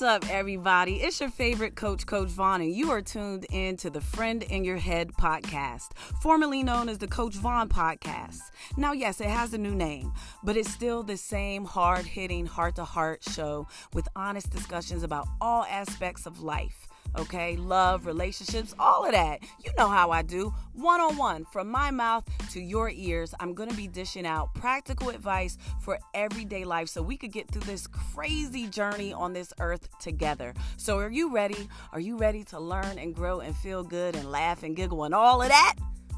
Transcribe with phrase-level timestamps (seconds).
[0.00, 1.02] What's up, everybody?
[1.02, 4.64] It's your favorite coach, Coach Von, and you are tuned in to the Friend in
[4.64, 5.90] Your Head podcast,
[6.22, 8.40] formerly known as the Coach Von podcast.
[8.78, 12.76] Now, yes, it has a new name, but it's still the same hard hitting, heart
[12.76, 17.56] to heart show with honest discussions about all aspects of life okay?
[17.56, 19.40] Love, relationships, all of that.
[19.64, 20.54] You know how I do.
[20.72, 25.10] One on one, from my mouth to your ears, I'm gonna be dishing out practical
[25.10, 29.88] advice for everyday life so we could get through this crazy journey on this earth
[29.98, 30.54] together.
[30.76, 31.68] So, are you ready?
[31.92, 35.14] Are you ready to learn and grow and feel good and laugh and giggle and
[35.14, 35.74] all of that?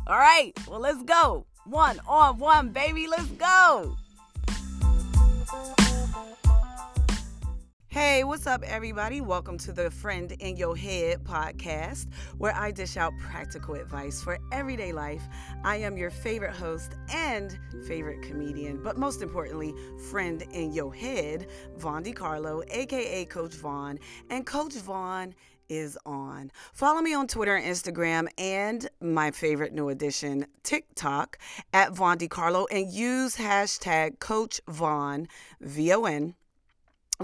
[0.07, 1.47] All right, well, let's go.
[1.65, 3.97] One on one, baby, let's go.
[7.93, 9.21] Hey, what's up, everybody?
[9.21, 12.07] Welcome to the Friend in Your Head podcast,
[12.39, 15.23] where I dish out practical advice for everyday life.
[15.63, 19.75] I am your favorite host and favorite comedian, but most importantly,
[20.11, 23.99] friend in your head, Von Decarlo, aka Coach Von.
[24.31, 25.35] And Coach Von
[25.69, 26.51] is on.
[26.73, 31.37] Follow me on Twitter and Instagram and my favorite new addition, TikTok,
[31.75, 35.29] at Von Decarlo, and use hashtag Coach Von,
[35.61, 36.35] V O N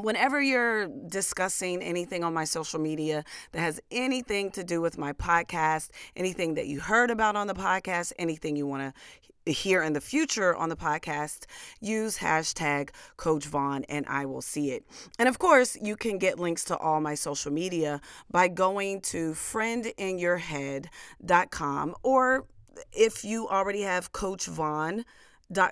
[0.05, 5.13] whenever you're discussing anything on my social media that has anything to do with my
[5.13, 8.93] podcast, anything that you heard about on the podcast, anything you want to
[9.53, 11.47] hear in the future on the podcast,
[11.81, 14.85] use hashtag Coach Von and I will see it.
[15.19, 19.33] And of course, you can get links to all my social media by going to
[19.33, 22.45] friendinyourhead.com or
[22.93, 25.05] if you already have Coach Von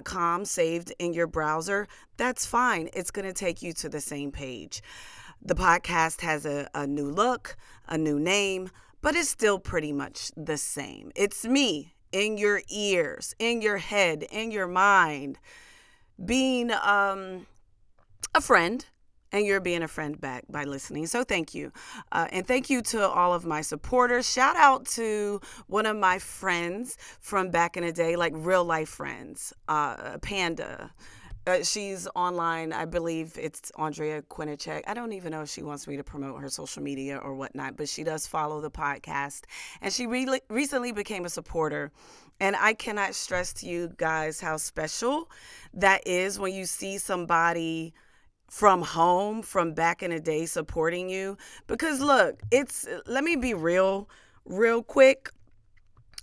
[0.05, 2.89] com saved in your browser, that's fine.
[2.93, 4.83] It's going to take you to the same page.
[5.43, 8.71] The podcast has a, a new look, a new name,
[9.03, 11.13] but it's still pretty much the same.
[11.15, 15.39] It's me in your ears, in your head, in your mind,
[16.25, 17.47] being um,
[18.35, 18.87] a friend
[19.33, 21.07] and you're being a friend back by listening.
[21.07, 21.73] So thank you.
[22.13, 24.31] Uh, and thank you to all of my supporters.
[24.31, 28.89] Shout out to one of my friends from back in the day, like real life
[28.89, 30.93] friends, uh, Panda.
[31.47, 32.73] Uh, she's online.
[32.73, 34.83] I believe it's Andrea Quinichek.
[34.89, 37.77] I don't even know if she wants me to promote her social media or whatnot,
[37.77, 39.43] but she does follow the podcast.
[39.81, 41.93] And she re- recently became a supporter.
[42.41, 45.31] And I cannot stress to you guys how special
[45.73, 47.95] that is when you see somebody
[48.49, 51.37] from home from back in the day supporting you?
[51.67, 54.09] Because look it's let me be real
[54.45, 55.31] real quick.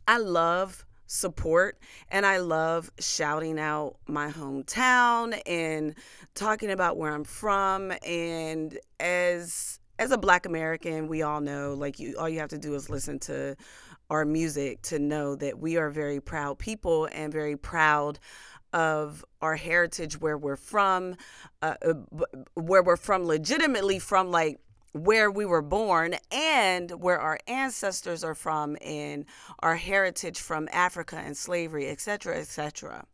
[0.08, 1.78] I love support
[2.10, 5.94] and i love shouting out my hometown and
[6.34, 7.94] talking about where i'm from.
[8.06, 12.58] And as as a black american we all know like you all you have to
[12.58, 13.56] do is listen to
[14.10, 18.18] our music to know that we are very proud people and very proud
[18.74, 21.16] of our heritage, where we're from,
[21.62, 21.94] uh, uh
[22.56, 24.60] where we're from legitimately from like
[24.94, 29.26] where we were born and where our ancestors are from and
[29.60, 33.06] our heritage from Africa and slavery, etc., etc.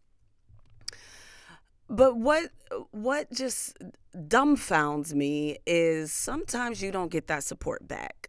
[1.90, 2.52] But what
[2.92, 3.78] what just
[4.16, 8.29] dumbfounds me is sometimes you don't get that support back.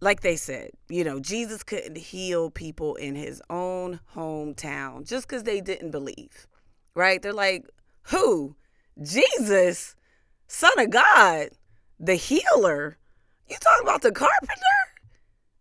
[0.00, 5.42] Like they said, you know, Jesus couldn't heal people in his own hometown just because
[5.42, 6.46] they didn't believe
[6.94, 7.22] right?
[7.22, 7.66] They're like,
[8.04, 8.56] who?
[9.02, 9.96] Jesus,
[10.46, 11.48] Son of God,
[11.98, 12.98] the healer.
[13.48, 14.54] You talking about the carpenter?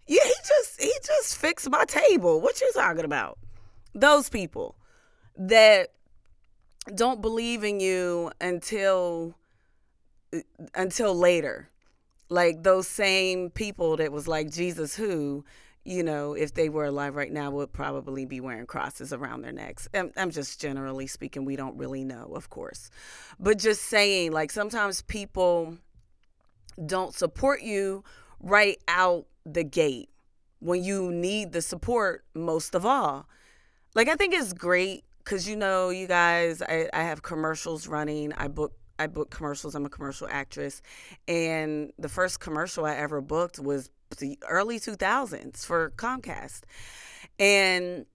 [0.08, 2.42] Yeah, he just he just fixed my table.
[2.42, 3.38] What you talking about?
[3.94, 4.76] Those people
[5.38, 5.92] that
[6.94, 9.36] don't believe in you until
[10.74, 11.70] until later.
[12.30, 15.44] Like those same people that was like Jesus who
[15.90, 19.52] you know, if they were alive right now, would probably be wearing crosses around their
[19.52, 19.88] necks.
[19.94, 22.92] I'm, I'm just generally speaking, we don't really know, of course.
[23.40, 25.78] But just saying, like, sometimes people
[26.86, 28.04] don't support you
[28.40, 30.10] right out the gate
[30.60, 33.28] when you need the support most of all.
[33.96, 38.34] Like, I think it's great because, you know, you guys, I, I have commercials running.
[38.34, 39.74] I book I book commercials.
[39.74, 40.82] I'm a commercial actress.
[41.28, 46.62] And the first commercial I ever booked was the early 2000s for Comcast.
[47.40, 48.06] And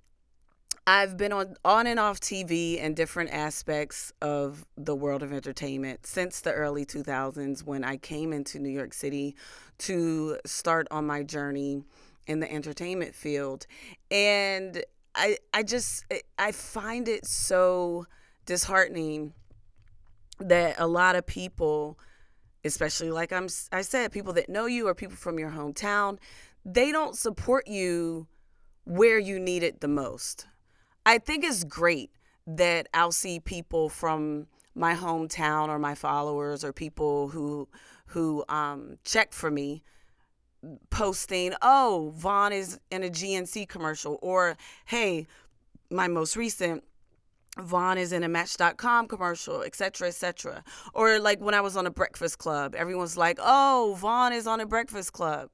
[0.86, 6.06] I've been on on and off TV and different aspects of the world of entertainment
[6.06, 9.34] since the early 2000s when I came into New York City
[9.78, 11.84] to start on my journey
[12.26, 13.66] in the entertainment field.
[14.10, 14.84] And
[15.14, 16.04] I I just
[16.38, 18.06] I find it so
[18.44, 19.32] disheartening
[20.40, 21.98] that a lot of people
[22.64, 26.18] especially like I'm I said people that know you or people from your hometown,
[26.64, 28.26] they don't support you
[28.84, 30.46] where you need it the most.
[31.06, 32.10] I think it's great
[32.46, 37.68] that I'll see people from my hometown or my followers or people who
[38.06, 39.82] who um, checked for me
[40.90, 44.56] posting, oh, Von is in a GNC commercial, or
[44.86, 45.26] hey,
[45.90, 46.84] my most recent,
[47.58, 50.64] Von is in a Match.com commercial, etc., etc.
[50.92, 54.60] Or like when I was on a Breakfast Club, everyone's like, oh, Von is on
[54.60, 55.50] a Breakfast Club.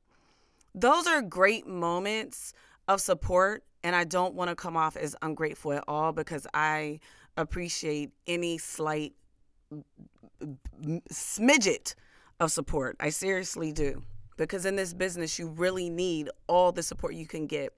[0.75, 2.53] Those are great moments
[2.89, 7.01] of support, and I don't want to come off as ungrateful at all because I
[7.37, 9.15] appreciate any slight
[11.13, 11.95] smidget
[12.39, 12.97] of support.
[13.01, 14.03] I seriously do
[14.37, 17.75] because in this business, you really need all the support you can get.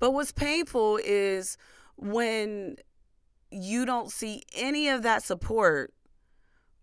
[0.00, 1.56] But what's painful is
[2.00, 2.76] when
[3.50, 5.92] you don't see any of that support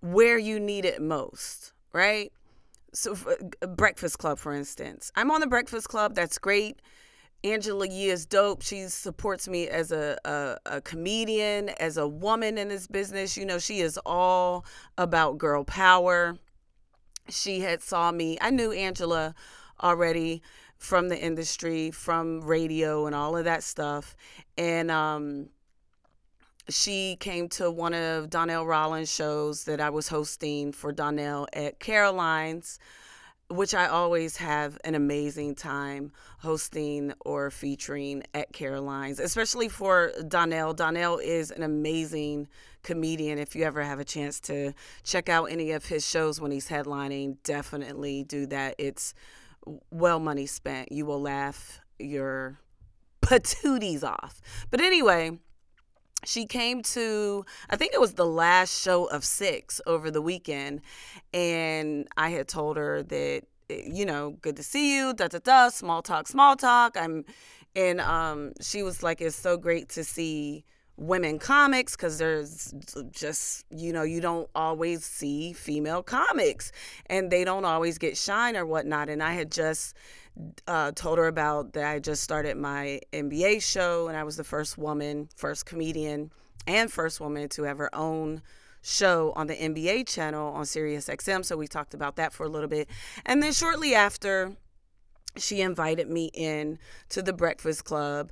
[0.01, 2.31] where you need it most, right?
[2.93, 3.15] So,
[3.61, 6.15] uh, Breakfast Club, for instance, I'm on the Breakfast Club.
[6.15, 6.81] That's great.
[7.43, 8.61] Angela Yee is dope.
[8.61, 13.37] She supports me as a, a, a, comedian, as a woman in this business.
[13.37, 14.65] You know, she is all
[14.97, 16.37] about girl power
[17.29, 18.37] she had saw me.
[18.41, 19.35] I knew Angela
[19.81, 20.41] already
[20.77, 24.15] from the industry, from radio and all of that stuff.
[24.57, 25.49] And um,
[26.69, 31.79] she came to one of Donnell Rawlings' shows that I was hosting for Donnell at
[31.79, 32.79] Caroline's
[33.49, 40.73] which I always have an amazing time hosting or featuring at Caroline's, especially for Donnell.
[40.73, 42.49] Donnell is an amazing
[42.83, 43.39] comedian.
[43.39, 46.67] If you ever have a chance to check out any of his shows when he's
[46.67, 48.75] headlining, definitely do that.
[48.77, 49.13] It's
[49.91, 50.91] well money spent.
[50.91, 52.59] You will laugh your
[53.21, 54.41] patooties off.
[54.69, 55.39] But anyway,
[56.25, 60.81] she came to i think it was the last show of six over the weekend
[61.31, 65.69] and i had told her that you know good to see you da da da
[65.69, 67.23] small talk small talk i'm
[67.75, 70.65] and um she was like it's so great to see
[70.97, 72.73] women comics because there's
[73.11, 76.71] just you know you don't always see female comics
[77.05, 79.95] and they don't always get shine or whatnot and i had just
[80.67, 84.43] uh, told her about that I just started my NBA show and I was the
[84.43, 86.31] first woman, first comedian,
[86.65, 88.41] and first woman to ever own
[88.81, 91.43] show on the NBA channel on Sirius XM.
[91.43, 92.89] So we talked about that for a little bit.
[93.25, 94.55] And then shortly after,
[95.37, 96.79] she invited me in
[97.09, 98.31] to the Breakfast Club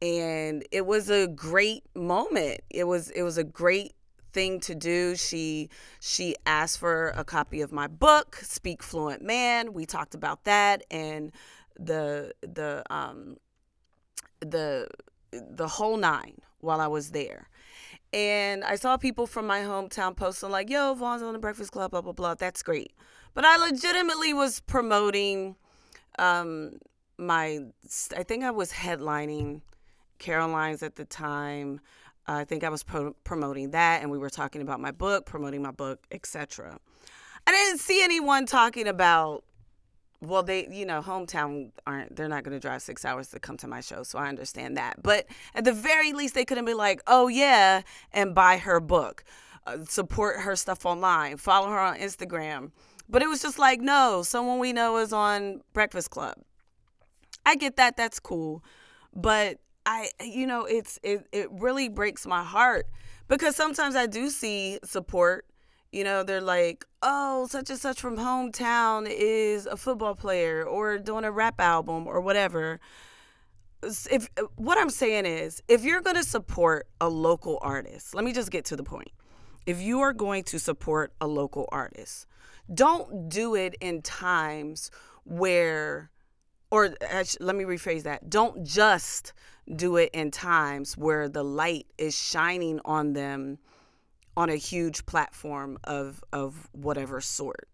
[0.00, 2.60] and it was a great moment.
[2.70, 3.94] It was it was a great
[4.32, 5.16] thing to do.
[5.16, 5.70] She
[6.00, 9.72] she asked for a copy of my book, Speak Fluent Man.
[9.72, 11.32] We talked about that and
[11.78, 13.36] the the um
[14.40, 14.88] the
[15.30, 17.48] the whole nine while I was there.
[18.12, 21.92] And I saw people from my hometown posting like, "Yo, Von's on the Breakfast Club,
[21.92, 22.92] blah blah blah." That's great.
[23.32, 25.56] But I legitimately was promoting
[26.18, 26.78] um
[27.16, 27.60] my
[28.16, 29.62] I think I was headlining
[30.24, 31.80] Caroline's at the time.
[32.26, 35.60] I think I was pro- promoting that, and we were talking about my book, promoting
[35.60, 36.78] my book, etc.
[37.46, 39.44] I didn't see anyone talking about.
[40.22, 42.16] Well, they, you know, hometown aren't.
[42.16, 44.78] They're not going to drive six hours to come to my show, so I understand
[44.78, 45.02] that.
[45.02, 49.24] But at the very least, they couldn't be like, "Oh yeah," and buy her book,
[49.66, 52.70] uh, support her stuff online, follow her on Instagram.
[53.10, 56.36] But it was just like, no, someone we know is on Breakfast Club.
[57.44, 57.98] I get that.
[57.98, 58.64] That's cool,
[59.14, 62.86] but I you know it's it it really breaks my heart
[63.28, 65.46] because sometimes I do see support
[65.92, 70.98] you know they're like oh such and such from hometown is a football player or
[70.98, 72.80] doing a rap album or whatever.
[73.82, 78.24] If uh, what I'm saying is if you're going to support a local artist let
[78.24, 79.10] me just get to the point.
[79.66, 82.26] If you are going to support a local artist
[82.72, 84.90] don't do it in times
[85.24, 86.10] where
[86.74, 86.92] or
[87.38, 88.28] let me rephrase that.
[88.28, 89.32] Don't just
[89.76, 93.58] do it in times where the light is shining on them
[94.36, 97.68] on a huge platform of of whatever sort.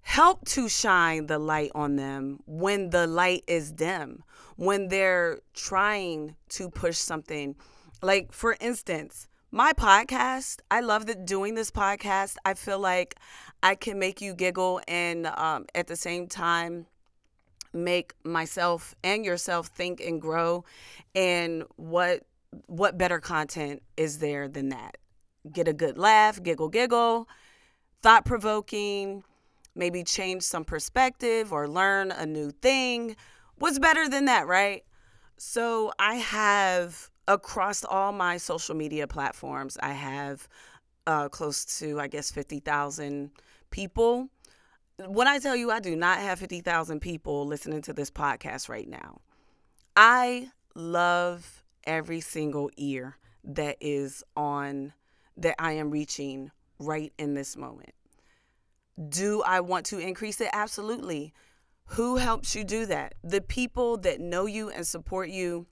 [0.00, 4.24] Help to shine the light on them when the light is dim
[4.56, 7.56] when they're trying to push something.
[8.00, 12.36] Like for instance my podcast i love that doing this podcast.
[12.46, 13.16] I feel like
[13.62, 16.86] i can make you giggle and um, at the same time
[17.74, 20.64] make myself and yourself think and grow
[21.14, 22.22] and what
[22.66, 24.96] what better content is there than that?
[25.52, 27.28] Get a good laugh giggle giggle
[28.02, 29.24] thought provoking
[29.74, 33.16] maybe change some perspective or learn a new thing.
[33.56, 34.84] What's better than that right?
[35.36, 40.46] So i have across all my social media platforms i have
[41.06, 43.30] uh, close to i guess 50000
[43.70, 44.28] people
[44.98, 48.88] when I tell you I do not have 50,000 people listening to this podcast right
[48.88, 49.20] now,
[49.96, 54.92] I love every single ear that is on,
[55.36, 57.92] that I am reaching right in this moment.
[59.08, 60.48] Do I want to increase it?
[60.52, 61.34] Absolutely.
[61.86, 63.14] Who helps you do that?
[63.22, 65.66] The people that know you and support you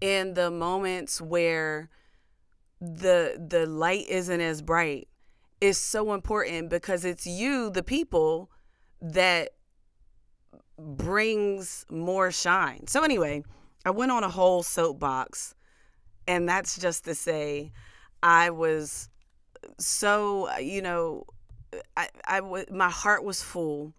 [0.00, 1.88] in the moments where
[2.80, 5.08] the the light isn't as bright
[5.64, 8.50] is so important because it's you the people
[9.00, 9.48] that
[10.78, 12.86] brings more shine.
[12.86, 13.42] So anyway,
[13.86, 15.54] I went on a whole soapbox
[16.26, 17.72] and that's just to say
[18.22, 19.08] I was
[19.78, 21.24] so you know
[21.96, 23.94] I I w- my heart was full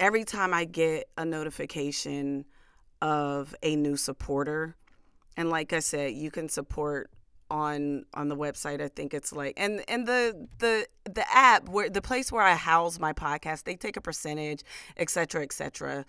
[0.00, 2.46] every time I get a notification
[3.02, 4.76] of a new supporter
[5.36, 7.10] and like I said you can support
[7.54, 11.88] on on the website i think it's like and and the the the app where
[11.88, 14.62] the place where i house my podcast they take a percentage
[14.96, 16.04] et cetera et cetera.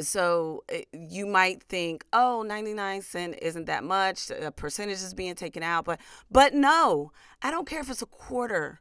[0.00, 5.34] So eh, you might think oh 99 cent isn't that much a percentage is being
[5.34, 8.80] taken out but but no i don't care if it's a quarter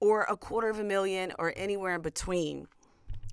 [0.00, 2.66] or a quarter of a million or anywhere in between.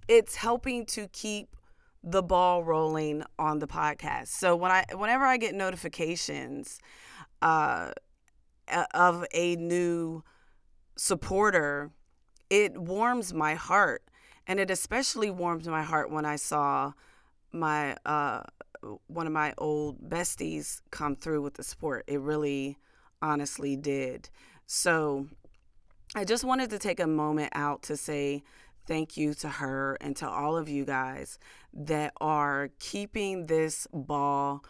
[0.08, 1.56] It's helping to keep
[2.04, 4.28] the ball rolling on the podcast.
[4.28, 6.80] So when i whenever i get notifications
[7.44, 7.92] uh,
[8.94, 10.24] of a new
[10.96, 11.92] supporter,
[12.50, 14.04] it warms my heart.
[14.48, 16.94] And it especially warms my heart when I saw
[17.52, 18.42] my uh,
[19.08, 22.04] one of my old besties come through with the support.
[22.08, 22.78] It really
[23.22, 24.30] honestly did.
[24.66, 25.28] So
[26.16, 28.44] I just wanted to take a moment out to say
[28.86, 31.40] thank you to her and to all of you guys
[31.74, 34.64] that are keeping this ball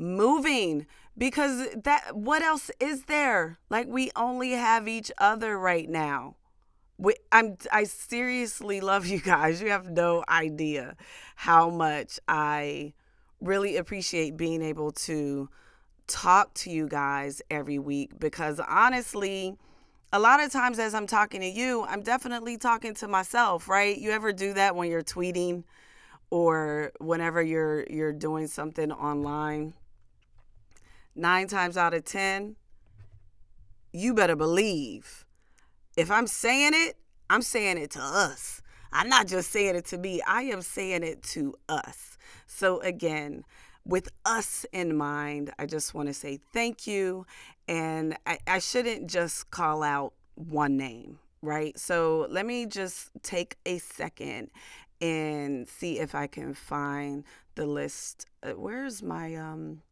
[0.00, 6.34] moving because that what else is there like we only have each other right now
[7.00, 9.62] we, I'm I seriously love you guys.
[9.62, 10.96] You have no idea
[11.34, 12.92] how much I
[13.40, 15.48] really appreciate being able to
[16.06, 19.56] talk to you guys every week because honestly,
[20.12, 23.96] a lot of times as I'm talking to you, I'm definitely talking to myself, right?
[23.96, 25.64] You ever do that when you're tweeting
[26.28, 29.72] or whenever you're you're doing something online?
[31.14, 32.56] Nine times out of 10,
[33.92, 35.24] you better believe
[35.96, 36.96] if I'm saying it,
[37.28, 38.62] I'm saying it to us.
[38.92, 42.16] I'm not just saying it to me, I am saying it to us.
[42.46, 43.44] So, again,
[43.84, 47.26] with us in mind, I just want to say thank you.
[47.68, 51.78] And I, I shouldn't just call out one name, right?
[51.78, 54.50] So, let me just take a second
[55.00, 57.24] and see if I can find
[57.54, 58.26] the list.
[58.42, 59.82] Uh, where's my um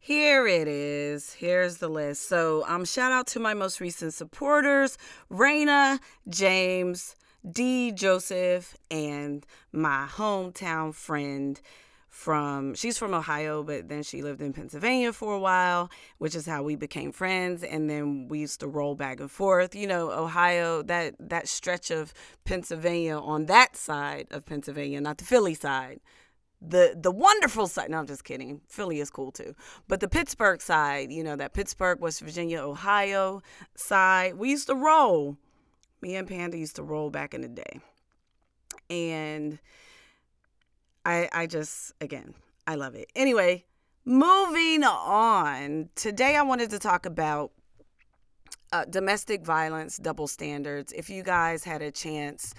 [0.00, 1.32] Here it is.
[1.32, 2.28] Here's the list.
[2.28, 4.98] So, um, shout out to my most recent supporters,
[5.30, 5.98] Raina,
[6.28, 7.16] James,
[7.48, 11.60] D, Joseph, and my hometown friend,
[12.16, 16.46] from she's from Ohio, but then she lived in Pennsylvania for a while, which is
[16.46, 17.62] how we became friends.
[17.62, 19.74] And then we used to roll back and forth.
[19.74, 25.24] You know, Ohio, that that stretch of Pennsylvania on that side of Pennsylvania, not the
[25.24, 26.00] Philly side.
[26.62, 27.90] The the wonderful side.
[27.90, 28.62] No, I'm just kidding.
[28.66, 29.54] Philly is cool too.
[29.86, 33.42] But the Pittsburgh side, you know, that Pittsburgh, West Virginia, Ohio
[33.74, 35.36] side, we used to roll.
[36.00, 37.80] Me and Panda used to roll back in the day.
[38.88, 39.58] And
[41.06, 42.34] I I just again,
[42.66, 43.10] I love it.
[43.14, 43.64] Anyway,
[44.04, 45.88] moving on.
[45.94, 47.52] Today I wanted to talk about
[48.72, 50.92] uh, domestic violence double standards.
[50.92, 52.52] If you guys had a chance,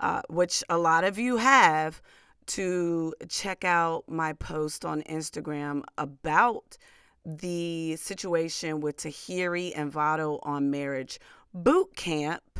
[0.00, 2.02] uh, which a lot of you have,
[2.46, 6.76] to check out my post on Instagram about
[7.24, 11.20] the situation with Tahiry and Vado on marriage
[11.54, 12.58] boot camp,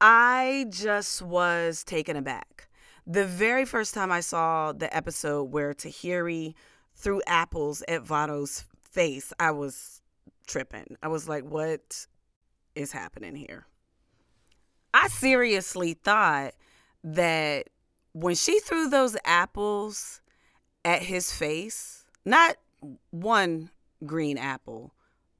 [0.00, 2.68] I just was taken aback.
[3.06, 6.54] The very first time I saw the episode where Tahiry
[6.94, 10.00] threw apples at Vado's face, I was
[10.46, 10.96] tripping.
[11.02, 12.06] I was like, what
[12.74, 13.66] is happening here?
[14.94, 16.54] I seriously thought
[17.02, 17.68] that
[18.12, 20.22] when she threw those apples
[20.84, 22.56] at his face, not
[23.10, 23.70] one
[24.06, 24.94] green apple,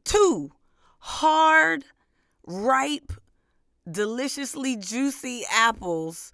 [0.05, 0.53] two
[0.99, 1.85] hard,
[2.47, 3.13] ripe,
[3.91, 6.33] deliciously juicy apples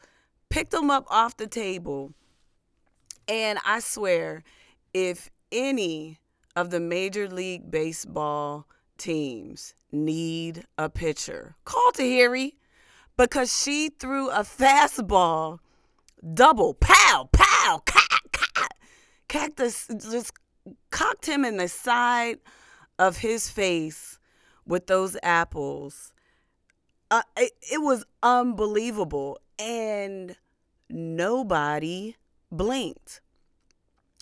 [0.50, 2.12] picked them up off the table.
[3.26, 4.42] And I swear,
[4.92, 6.18] if any
[6.56, 8.66] of the Major League Baseball
[8.98, 12.54] teams need a pitcher, call Tahiry
[13.16, 15.60] because she threw a fastball
[16.34, 18.74] double, pow, pow, cock, cock.
[19.28, 20.32] Cactus just
[20.90, 22.38] cocked him in the side
[22.98, 24.18] of his face
[24.66, 26.12] with those apples.
[27.10, 30.36] Uh, it, it was unbelievable and
[30.88, 32.16] nobody
[32.50, 33.20] blinked.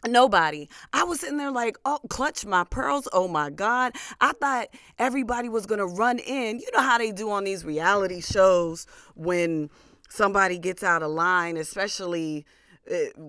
[0.07, 0.68] Nobody.
[0.92, 3.09] I was sitting there like, oh, clutch my pearls.
[3.12, 3.95] Oh my God.
[4.21, 4.68] I thought
[4.99, 6.61] everybody was going to run in.
[6.61, 9.71] You know how they do on these reality shows when
[10.09, 12.47] somebody gets out of line, especially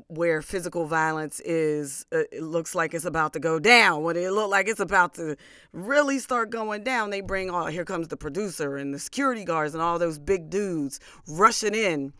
[0.07, 4.03] where physical violence is, uh, it looks like it's about to go down.
[4.03, 5.35] When it look like it's about to
[5.73, 9.73] really start going down, they bring all, here comes the producer and the security guards
[9.73, 12.13] and all those big dudes rushing in.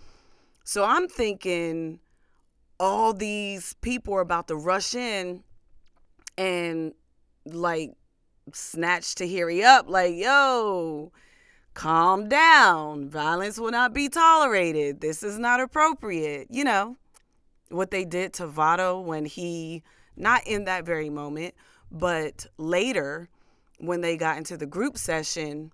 [0.64, 2.00] So I'm thinking,
[2.80, 5.44] all these people are about to rush in
[6.38, 6.94] and
[7.46, 7.94] like
[8.54, 11.12] snatch Tahiry up, like, yo,
[11.74, 13.10] calm down.
[13.10, 15.02] Violence will not be tolerated.
[15.02, 16.48] This is not appropriate.
[16.50, 16.98] You know,
[17.70, 19.84] what they did to Vado when he,
[20.16, 21.56] not in that very moment,
[21.92, 23.30] but later
[23.78, 25.72] when they got into the group session,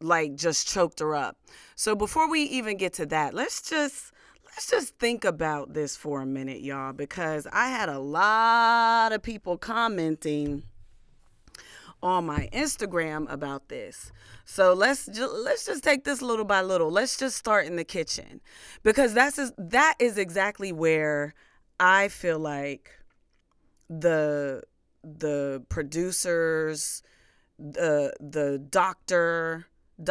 [0.00, 1.36] like just choked her up.
[1.74, 4.12] So before we even get to that, let's just
[4.44, 9.22] let's just think about this for a minute, y'all, because I had a lot of
[9.22, 10.64] people commenting
[12.02, 14.12] on my Instagram about this.
[14.44, 16.90] So let's just let's just take this little by little.
[16.90, 18.40] Let's just start in the kitchen
[18.82, 21.34] because that's just, that is exactly where
[21.78, 22.90] I feel like
[23.88, 24.62] the
[25.02, 27.02] the producers,
[27.58, 29.66] the the doctor,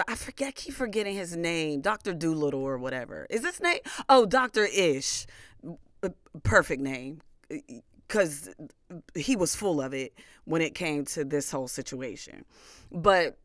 [0.08, 3.28] I forget, I keep forgetting his name, Doctor Dolittle or whatever.
[3.30, 3.80] Is this name?
[4.08, 5.26] Oh, Doctor Ish,
[6.44, 7.22] perfect name,
[8.10, 8.50] because
[9.16, 10.14] he was full of it
[10.44, 12.44] when it came to this whole situation.
[12.92, 13.38] But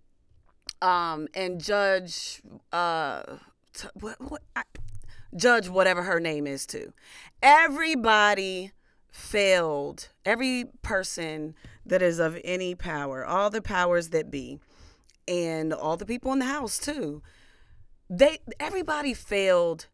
[0.82, 2.42] um, and Judge,
[2.72, 3.22] uh,
[3.94, 4.62] what, what, I,
[5.36, 6.92] Judge, whatever her name is, too.
[7.42, 8.72] Everybody
[9.12, 10.08] failed.
[10.24, 11.54] Every person
[11.86, 14.58] that is of any power, all the powers that be
[15.28, 17.22] and all the people in the house too.
[18.10, 19.86] They everybody failed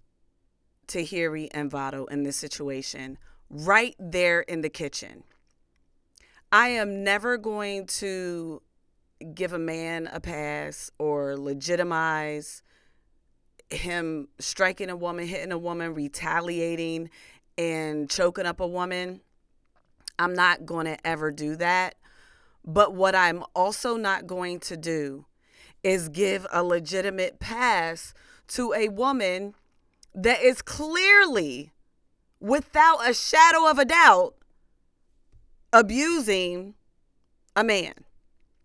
[0.89, 3.19] Tahiry and Vado in this situation
[3.51, 5.25] right there in the kitchen.
[6.53, 8.63] I am never going to
[9.35, 12.63] give a man a pass or legitimize
[13.69, 17.11] him striking a woman, hitting a woman, retaliating,
[17.59, 19.21] and choking up a woman.
[20.19, 21.95] I'm not going to ever do that.
[22.65, 25.27] But what I'm also not going to do
[25.83, 28.13] is give a legitimate pass
[28.49, 29.55] to a woman
[30.15, 31.73] that is clearly,
[32.41, 34.35] without a shadow of a doubt,
[35.73, 36.75] abusing
[37.55, 37.95] a man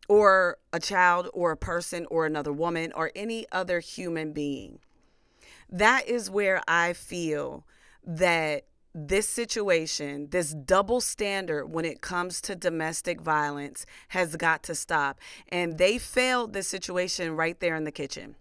[0.08, 4.80] or a child or a person or another woman or any other human being.
[5.70, 7.66] That is where I feel
[8.06, 14.76] that this situation, this double standard when it comes to domestic violence has got to
[14.76, 15.20] stop.
[15.50, 18.36] And they failed this situation right there in the kitchen.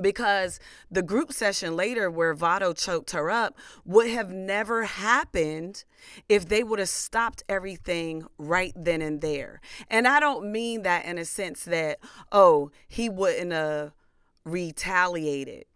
[0.00, 0.58] Because
[0.90, 5.84] the group session later, where Vado choked her up, would have never happened
[6.28, 9.60] if they would have stopped everything right then and there.
[9.90, 11.98] And I don't mean that in a sense that,
[12.30, 13.92] oh, he wouldn't have
[14.44, 15.66] retaliated.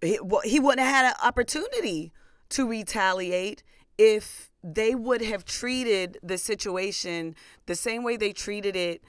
[0.00, 2.12] He, wouldn't have had an opportunity
[2.50, 3.64] to retaliate
[3.98, 7.34] if they would have treated the situation
[7.66, 9.02] the same way they treated it,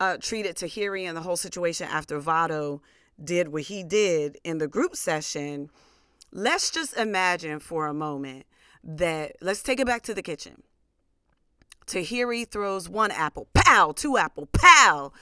[0.00, 2.82] uh, treated Tahiry and the whole situation after Vado
[3.22, 5.70] did what he did in the group session.
[6.30, 8.46] Let's just imagine for a moment
[8.84, 10.62] that, let's take it back to the kitchen.
[11.86, 15.12] Tahiry throws one apple, pow, two apple, pow,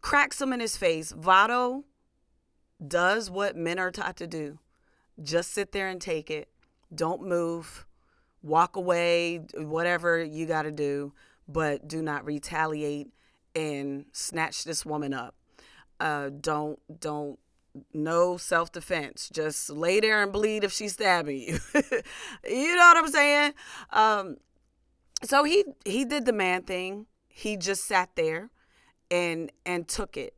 [0.00, 1.12] cracks him in his face.
[1.12, 1.84] Vado
[2.86, 4.58] does what men are taught to do
[5.22, 6.48] just sit there and take it
[6.94, 7.86] don't move,
[8.42, 11.12] walk away, whatever you got to do,
[11.48, 13.08] but do not retaliate
[13.54, 15.34] and snatch this woman up.
[16.02, 17.38] Uh, don't don't
[17.94, 19.30] no self defense.
[19.32, 21.58] Just lay there and bleed if she's stabbing you.
[22.44, 23.54] you know what I'm saying?
[23.90, 24.36] Um,
[25.22, 27.06] so he he did the man thing.
[27.28, 28.50] He just sat there
[29.12, 30.34] and and took it.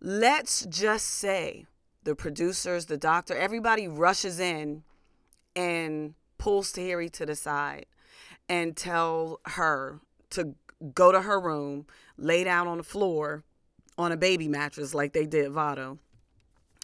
[0.00, 1.66] Let's just say
[2.04, 4.84] the producers, the doctor, everybody rushes in
[5.56, 7.86] and pulls Tahiry to the side
[8.48, 9.98] and tell her
[10.30, 10.54] to
[10.94, 13.42] go to her room, lay down on the floor
[13.98, 15.98] on a baby mattress like they did Vado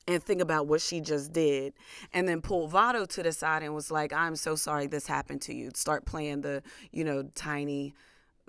[0.09, 1.72] and think about what she just did
[2.12, 5.42] and then pull Vado to the side and was like I'm so sorry this happened
[5.42, 7.94] to you start playing the you know tiny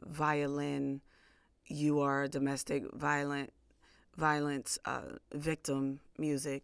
[0.03, 1.01] violin
[1.65, 3.51] you are a domestic violent
[4.15, 5.01] violence uh,
[5.33, 6.63] victim music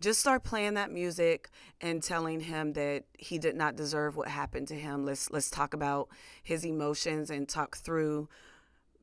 [0.00, 4.66] just start playing that music and telling him that he did not deserve what happened
[4.68, 5.04] to him.
[5.04, 6.08] Let's let's talk about
[6.42, 8.28] his emotions and talk through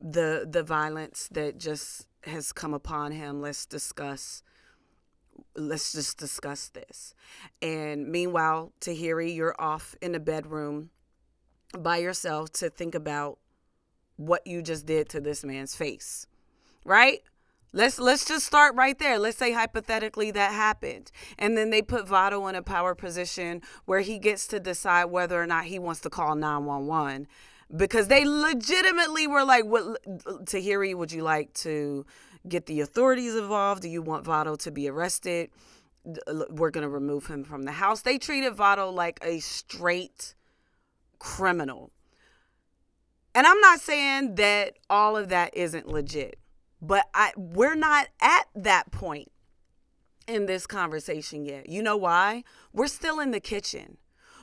[0.00, 3.40] the the violence that just has come upon him.
[3.40, 4.42] Let's discuss
[5.56, 7.14] let's just discuss this.
[7.62, 10.90] And meanwhile, Tahiry, you're off in the bedroom
[11.78, 13.38] by yourself to think about
[14.16, 16.26] what you just did to this man's face.
[16.84, 17.20] Right?
[17.72, 19.18] Let's let's just start right there.
[19.18, 21.12] Let's say hypothetically that happened.
[21.38, 25.40] And then they put Vado in a power position where he gets to decide whether
[25.40, 27.28] or not he wants to call 911
[27.76, 30.02] because they legitimately were like what
[30.46, 32.06] Tahiry would you like to
[32.48, 33.82] get the authorities involved?
[33.82, 35.50] Do you want Vado to be arrested?
[36.50, 38.02] We're going to remove him from the house.
[38.02, 40.34] They treated Vado like a straight
[41.18, 41.90] criminal.
[43.34, 46.38] And I'm not saying that all of that isn't legit.
[46.80, 49.30] But I we're not at that point
[50.26, 51.68] in this conversation yet.
[51.68, 52.44] You know why?
[52.72, 53.98] We're still in the kitchen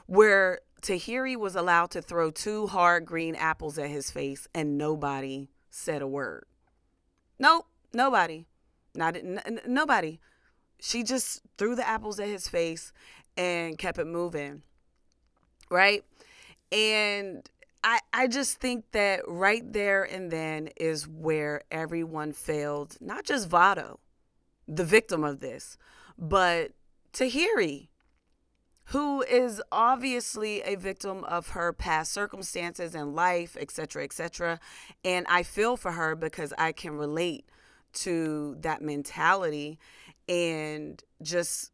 [0.06, 5.50] where Tahiry was allowed to throw two hard green apples at his face and nobody
[5.72, 6.46] said a word.
[7.40, 8.46] Nope, nobody.
[8.94, 10.20] Not n- nobody.
[10.80, 12.94] She just threw the apples at his face
[13.36, 14.62] and kept it moving.
[15.72, 16.04] Right?
[16.72, 17.50] And
[17.84, 23.50] I, I just think that right there and then is where everyone failed, not just
[23.50, 24.00] Vado,
[24.68, 25.80] the victim of this,
[26.16, 26.74] but
[27.12, 27.88] Tahiry,
[28.88, 34.60] who is obviously a victim of her past circumstances and life, etc., etc.
[35.04, 37.46] And I feel for her because I can relate
[37.94, 39.80] to that mentality
[40.28, 41.72] and just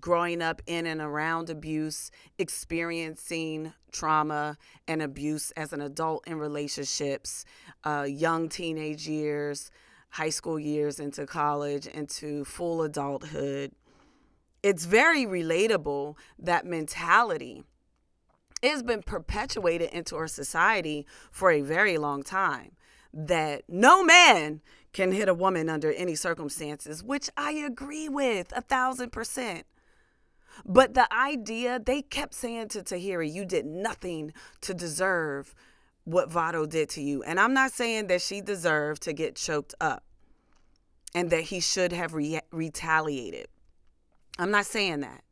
[0.00, 4.56] growing up in and around abuse, experiencing trauma
[4.88, 7.44] and abuse as an adult in relationships,
[7.84, 9.70] uh, young teenage years,
[10.10, 13.72] high school years into college, into full adulthood.
[14.66, 17.62] It's very relatable, that mentality.
[18.60, 22.72] It's been perpetuated into our society for a very long time
[23.14, 24.60] that no man
[24.92, 29.66] can hit a woman under any circumstances, which I agree with a thousand percent.
[30.64, 35.54] But the idea, they kept saying to Tahiry, you did nothing to deserve
[36.02, 37.22] what Vado did to you.
[37.22, 40.02] And I'm not saying that she deserved to get choked up
[41.14, 43.46] and that he should have re- retaliated.
[44.38, 45.22] I'm not saying that.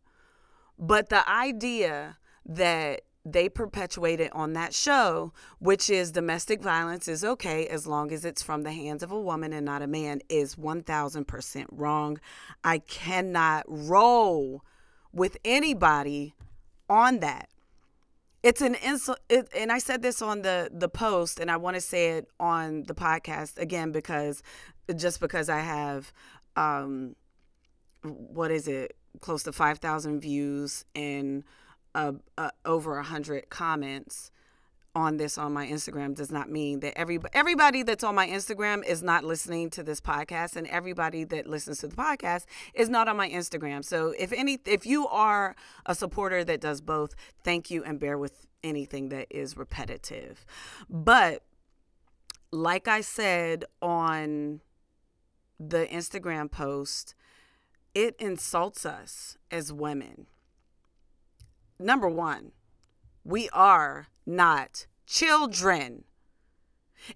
[0.79, 7.67] But the idea that they perpetuated on that show, which is domestic violence is okay
[7.69, 10.57] as long as it's from the hands of a woman and not a man, is
[10.57, 12.19] 1000% wrong.
[12.62, 14.62] I cannot roll
[15.12, 16.35] with anybody
[16.88, 17.49] on that.
[18.43, 21.77] It's an insult, it, and I said this on the the post, and I want
[21.77, 24.43] to say it on the podcast again because
[24.95, 26.12] just because I have,
[26.55, 27.17] um,
[28.05, 31.45] what is it, close to five thousand views and
[31.95, 34.31] uh, uh, over a hundred comments
[34.97, 38.85] on this on my Instagram does not mean that every everybody that's on my Instagram
[38.87, 43.09] is not listening to this podcast and everybody that listens to the podcast is not
[43.09, 43.85] on my Instagram.
[43.85, 48.17] So if any if you are a supporter that does both, thank you and bear
[48.17, 50.47] with anything that is repetitive.
[50.88, 51.43] But
[52.53, 54.61] like I said on
[55.59, 57.14] the Instagram post,
[57.94, 60.26] it insults us as women
[61.78, 62.52] number one,
[63.24, 66.04] we are not children.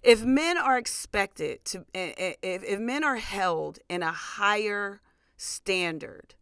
[0.03, 5.01] If men are expected to, if, if men are held in a higher
[5.37, 6.35] standard,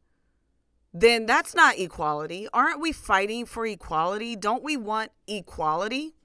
[0.94, 2.48] then that's not equality.
[2.54, 4.36] Aren't we fighting for equality?
[4.36, 6.16] Don't we want equality?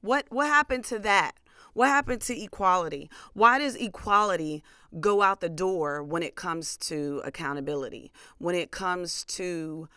[0.00, 1.36] What what happened to that?
[1.74, 3.10] What happened to equality?
[3.32, 4.62] Why does equality
[5.00, 8.12] go out the door when it comes to accountability?
[8.38, 9.88] When it comes to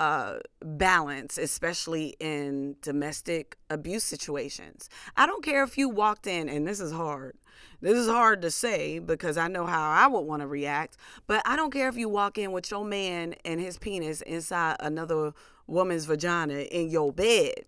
[0.00, 4.88] uh, balance, especially in domestic abuse situations.
[5.14, 7.36] I don't care if you walked in, and this is hard.
[7.82, 11.42] This is hard to say because I know how I would want to react, but
[11.44, 15.34] I don't care if you walk in with your man and his penis inside another
[15.66, 17.66] woman's vagina in your bed.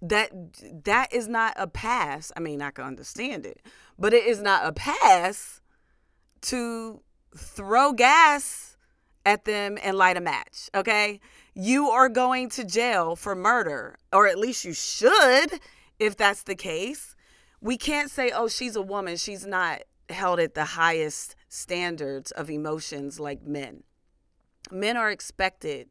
[0.00, 0.30] That
[0.84, 2.30] that is not a pass.
[2.36, 3.60] I mean, I can understand it,
[3.98, 5.60] but it is not a pass
[6.42, 7.02] to
[7.36, 8.76] throw gas
[9.26, 11.20] at them and light a match, okay?
[11.54, 15.60] You are going to jail for murder, or at least you should
[15.98, 17.14] if that's the case.
[17.60, 19.16] We can't say, oh, she's a woman.
[19.16, 23.82] She's not held at the highest standards of emotions like men.
[24.70, 25.90] Men are expected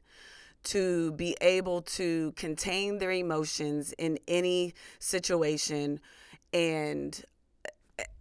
[0.67, 5.99] to be able to contain their emotions in any situation
[6.53, 7.23] and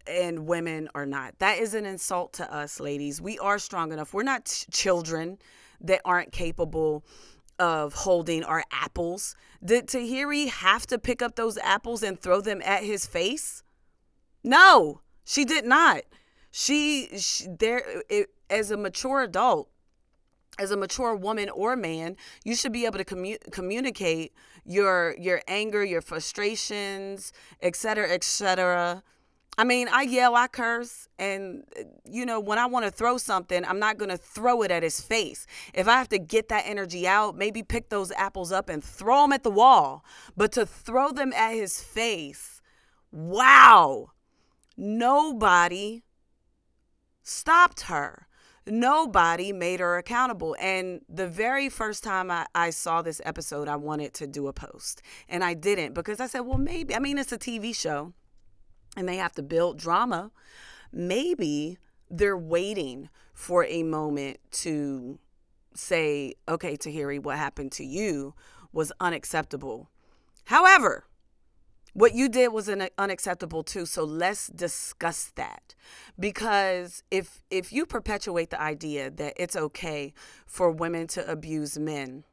[0.07, 1.39] and women are not.
[1.41, 3.21] That is an insult to us, ladies.
[3.21, 4.15] We are strong enough.
[4.15, 5.39] We're not children
[5.81, 7.05] that aren't capable
[7.59, 9.35] of holding our apples.
[9.65, 13.63] Did Tahiry have to pick up those apples and throw them at his face?
[14.45, 16.03] No, she did not.
[16.51, 19.69] She, she there it, as a mature adult,
[20.59, 24.33] as a mature woman or man, you should be able to commu- communicate
[24.65, 29.03] your your anger, your frustrations, et cetera, et cetera.
[29.59, 31.65] I mean, I yell, I curse, and
[32.05, 34.83] you know, when I want to throw something, I'm not going to throw it at
[34.83, 35.47] his face.
[35.73, 39.23] If I have to get that energy out, maybe pick those apples up and throw
[39.23, 40.05] them at the wall.
[40.37, 42.61] But to throw them at his face,
[43.11, 44.11] wow.
[44.77, 46.03] Nobody
[47.23, 48.26] stopped her
[48.67, 50.57] nobody made her accountable.
[50.61, 54.53] And the very first time I, I saw this episode, I wanted to do a
[54.53, 55.03] post.
[55.29, 58.13] And I didn't because I said, well, maybe, I mean, it's a TV show
[58.97, 60.31] and they have to build drama.
[60.93, 61.79] Maybe
[62.11, 65.19] they're waiting for a moment to
[65.75, 68.35] say, okay, Tahiry, what happened to you
[68.73, 69.91] was unacceptable.
[70.47, 71.06] However,
[71.97, 75.75] what you did was an unacceptable too so let's discuss that.
[76.19, 80.13] Because if if you perpetuate the idea that it's okay
[80.47, 82.25] for women to abuse men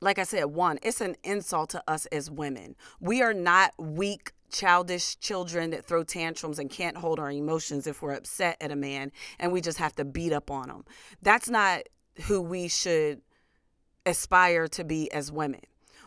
[0.00, 2.76] like i said one it's an insult to us as women.
[3.00, 8.02] We are not weak childish children that throw tantrums and can't hold our emotions if
[8.02, 10.84] we're upset at a man and we just have to beat up on them
[11.22, 11.82] that's not
[12.26, 13.22] who we should
[14.06, 15.60] aspire to be as women.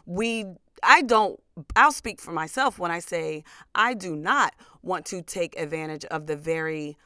[0.05, 0.45] We
[0.83, 1.39] I don't
[1.75, 6.27] I'll speak for myself when I say I do not want to take advantage of
[6.27, 6.97] the very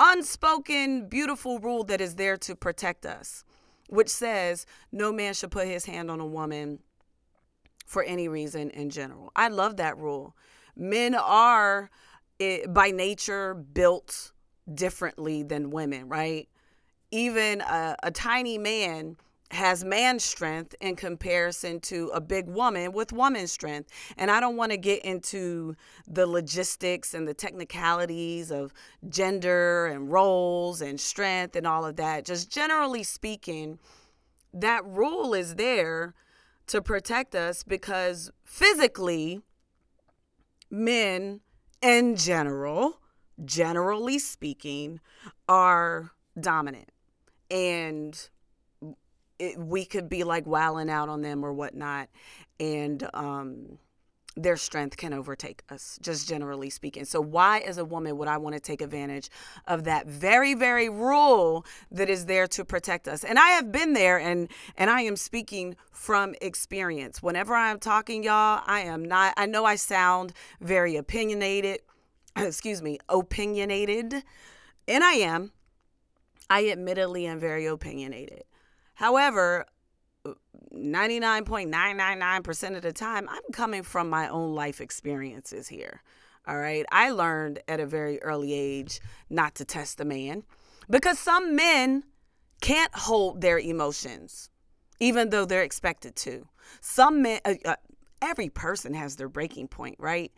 [0.00, 3.44] unspoken beautiful rule that is there to protect us,
[3.88, 6.78] which says no man should put his hand on a woman
[7.86, 9.30] for any reason in general.
[9.34, 10.36] I love that rule.
[10.76, 11.90] Men are
[12.40, 14.32] eh, by nature built
[14.72, 16.48] differently than women, right?
[17.10, 19.16] Even a, a tiny man
[19.50, 23.90] has man strength in comparison to a big woman with woman strength.
[24.16, 25.74] And I don't want to get into
[26.06, 28.74] the logistics and the technicalities of
[29.08, 32.24] gender and roles and strength and all of that.
[32.24, 33.78] Just generally speaking,
[34.52, 36.14] that rule is there
[36.66, 39.40] to protect us because physically,
[40.70, 41.40] men
[41.80, 43.00] in general,
[43.44, 45.00] generally speaking,
[45.48, 46.90] are dominant.
[47.50, 48.28] And
[49.38, 52.08] it, we could be like wilding out on them or whatnot,
[52.58, 53.78] and um,
[54.38, 57.04] their strength can overtake us, just generally speaking.
[57.04, 59.30] So, why, as a woman, would I want to take advantage
[59.66, 63.24] of that very, very rule that is there to protect us?
[63.24, 67.22] And I have been there, and and I am speaking from experience.
[67.22, 69.34] Whenever I am talking, y'all, I am not.
[69.36, 71.80] I know I sound very opinionated.
[72.36, 74.22] Excuse me, opinionated,
[74.86, 75.52] and I am.
[76.50, 78.44] I admittedly am very opinionated.
[78.98, 79.64] However,
[80.74, 86.02] 99.999% of the time, I'm coming from my own life experiences here.
[86.48, 86.84] All right.
[86.90, 90.42] I learned at a very early age not to test a man
[90.90, 92.02] because some men
[92.60, 94.50] can't hold their emotions,
[94.98, 96.48] even though they're expected to.
[96.80, 97.76] Some men, uh, uh,
[98.20, 100.32] every person has their breaking point, right?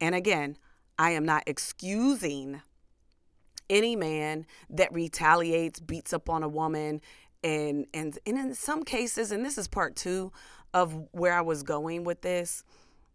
[0.00, 0.56] And again,
[1.00, 2.62] I am not excusing
[3.70, 7.00] any man that retaliates, beats up on a woman,
[7.44, 10.32] and and and in some cases and this is part two
[10.72, 12.64] of where i was going with this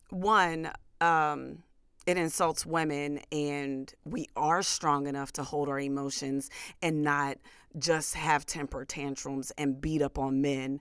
[0.09, 1.63] one um
[2.05, 6.49] it insults women and we are strong enough to hold our emotions
[6.81, 7.37] and not
[7.77, 10.79] just have temper tantrums and beat up on men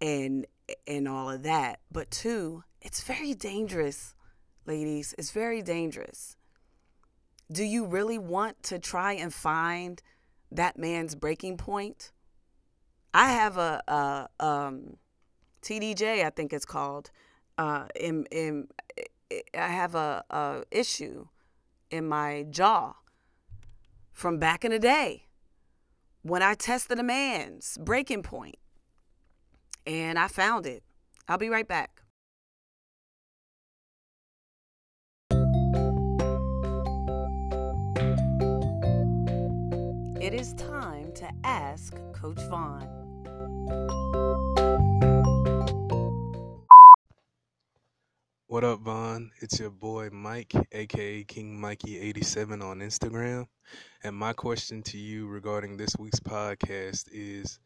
[0.00, 0.46] and
[0.86, 1.80] and all of that.
[1.90, 4.14] But two it's very dangerous
[4.66, 5.14] ladies.
[5.18, 6.36] It's very dangerous.
[7.50, 10.00] Do you really want to try and find
[10.50, 12.11] that man's breaking point
[13.14, 14.96] I have a, a um,
[15.62, 17.10] TDJ, I think it's called.
[17.58, 18.68] Uh, in, in,
[19.54, 21.26] I have a, a issue
[21.90, 22.94] in my jaw
[24.12, 25.26] from back in the day
[26.22, 28.56] when I tested a man's breaking point,
[29.86, 30.82] and I found it.
[31.28, 32.02] I'll be right back.
[40.20, 43.01] It is time to ask Coach Von.
[48.52, 49.30] What up, Von?
[49.40, 53.46] It's your boy Mike, aka King Mikey87 on Instagram.
[54.04, 57.58] And my question to you regarding this week's podcast is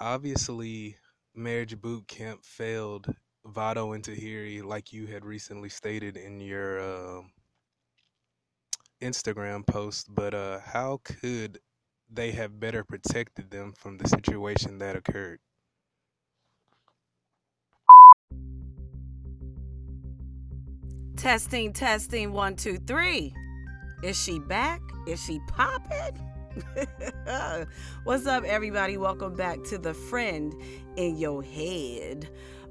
[0.00, 0.96] obviously,
[1.34, 3.14] Marriage Boot Camp failed
[3.44, 7.20] Vado and Tahiry, like you had recently stated in your uh,
[9.02, 10.06] Instagram post.
[10.08, 11.58] But uh, how could
[12.12, 15.38] they have better protected them from the situation that occurred?
[21.16, 23.34] Testing, testing, one, two, three.
[24.02, 24.80] Is she back?
[25.06, 26.18] Is she popping?
[28.04, 28.96] What's up, everybody?
[28.96, 30.54] Welcome back to the Friend
[30.96, 32.28] in Your Head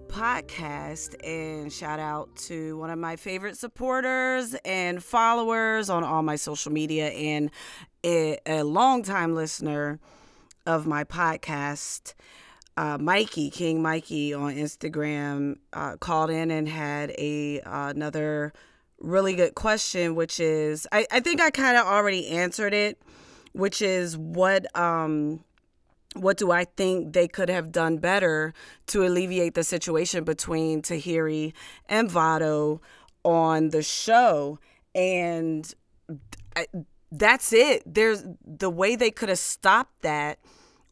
[0.09, 1.15] podcast.
[1.23, 6.71] And shout out to one of my favorite supporters and followers on all my social
[6.71, 7.51] media and
[8.05, 9.99] a, a longtime listener
[10.65, 12.13] of my podcast.
[12.77, 18.53] Uh, Mikey King Mikey on Instagram uh, called in and had a uh, another
[18.99, 23.01] really good question, which is I, I think I kind of already answered it,
[23.51, 25.43] which is what um
[26.15, 28.53] what do I think they could have done better
[28.87, 31.53] to alleviate the situation between Tahiry
[31.87, 32.81] and Vado
[33.23, 34.59] on the show?
[34.95, 35.71] And
[36.55, 36.65] I,
[37.11, 37.83] that's it.
[37.85, 40.39] There's the way they could have stopped that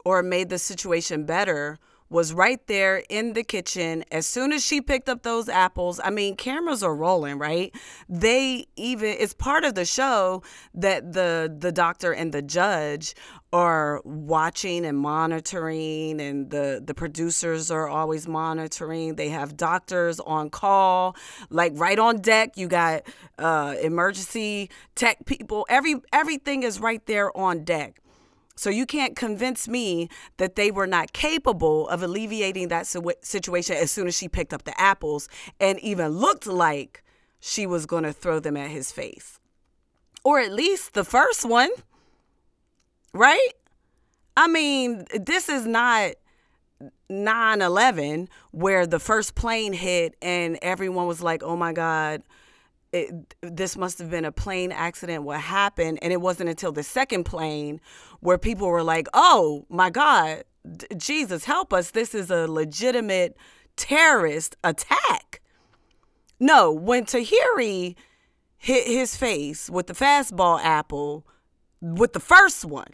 [0.04, 1.78] or made the situation better
[2.10, 6.00] was right there in the kitchen as soon as she picked up those apples.
[6.02, 7.74] I mean, cameras are rolling, right?
[8.08, 10.42] They even it's part of the show
[10.74, 13.14] that the the doctor and the judge
[13.52, 19.16] are watching and monitoring and the the producers are always monitoring.
[19.16, 21.14] They have doctors on call,
[21.50, 22.56] like right on deck.
[22.56, 23.02] You got
[23.38, 25.66] uh emergency tech people.
[25.68, 28.00] Every everything is right there on deck.
[28.58, 32.88] So you can't convince me that they were not capable of alleviating that
[33.22, 35.28] situation as soon as she picked up the apples
[35.60, 37.04] and even looked like
[37.38, 39.38] she was going to throw them at his face.
[40.24, 41.70] Or at least the first one.
[43.14, 43.52] Right?
[44.36, 46.12] I mean, this is not
[47.08, 52.22] 9 11 where the first plane hit and everyone was like, oh my God,
[52.92, 55.24] it, this must have been a plane accident.
[55.24, 55.98] What happened?
[56.02, 57.80] And it wasn't until the second plane
[58.20, 60.44] where people were like, oh my God,
[60.76, 61.90] D- Jesus, help us.
[61.90, 63.36] This is a legitimate
[63.76, 65.40] terrorist attack.
[66.40, 67.96] No, when Tahiry
[68.56, 71.26] hit his face with the fastball apple,
[71.80, 72.92] with the first one,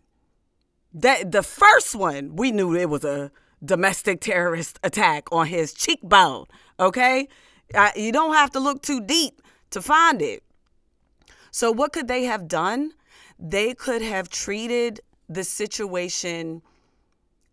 [0.92, 3.30] that the first one, we knew it was a
[3.64, 6.46] domestic terrorist attack on his cheekbone.
[6.78, 7.28] Okay,
[7.74, 9.40] uh, you don't have to look too deep
[9.74, 10.42] to find it.
[11.50, 12.92] So, what could they have done?
[13.38, 16.62] They could have treated the situation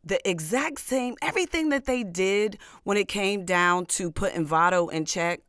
[0.04, 5.06] the exact same, everything that they did when it came down to putting Vado in
[5.06, 5.42] check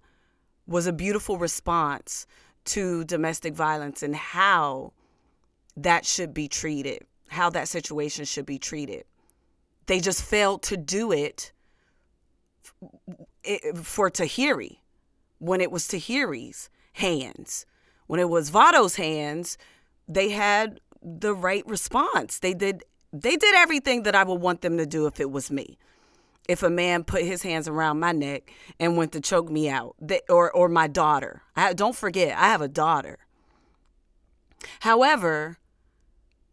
[0.67, 2.27] was a beautiful response
[2.65, 4.93] to domestic violence and how
[5.75, 9.05] that should be treated, how that situation should be treated.
[9.87, 11.53] They just failed to do it
[13.83, 14.82] for Tahiry
[15.43, 17.67] when it was Tahiry's hands.
[18.07, 19.59] When it was Vado's hands,
[20.07, 22.39] they had the right response.
[22.39, 25.51] They did they did everything that I would want them to do if it was
[25.51, 25.79] me.
[26.49, 29.97] If a man put his hands around my neck and went to choke me out,
[30.01, 31.43] they, or or my daughter.
[31.57, 33.19] I, don't forget, I have a daughter.
[34.81, 35.59] However,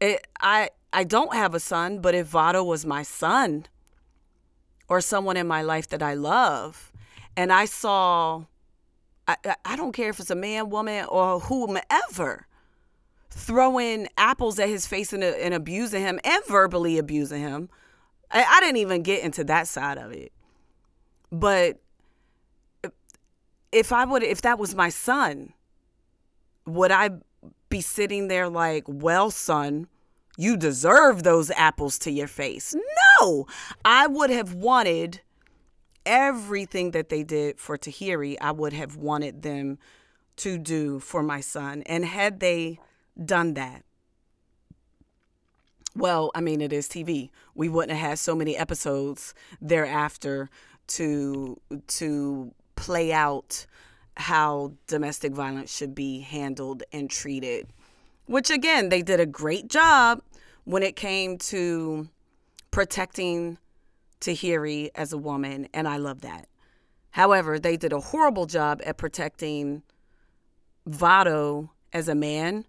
[0.02, 3.68] it, I I don't have a son, but if Vado was my son
[4.88, 6.92] or someone in my life that I love,
[7.38, 8.46] and I saw
[9.30, 12.48] I, I don't care if it's a man, woman, or whomever
[13.30, 17.70] throwing apples at his face and, and abusing him and verbally abusing him.
[18.32, 20.32] I, I didn't even get into that side of it.
[21.32, 21.80] But
[23.72, 25.54] if I would, if that was my son,
[26.66, 27.12] would I
[27.70, 29.88] be sitting there like, well, son,
[30.38, 32.76] you deserve those apples to your face?
[33.22, 33.46] No,
[33.86, 35.22] I would have wanted
[36.10, 39.78] everything that they did for Tahiry, I would have wanted them
[40.38, 41.84] to do for my son.
[41.86, 42.80] And had they
[43.24, 43.84] done that,
[45.96, 47.30] well, I mean, it is TV.
[47.54, 50.50] We wouldn't have had so many episodes thereafter
[50.88, 53.66] to to play out
[54.18, 57.68] how domestic violence should be handled and treated.
[58.26, 60.22] Which again, they did a great job
[60.64, 62.08] when it came to
[62.72, 63.58] protecting
[64.22, 66.48] Tahiry as a woman, and I love that.
[67.12, 69.84] However, they did a horrible job at protecting
[70.86, 72.66] Vado as a man,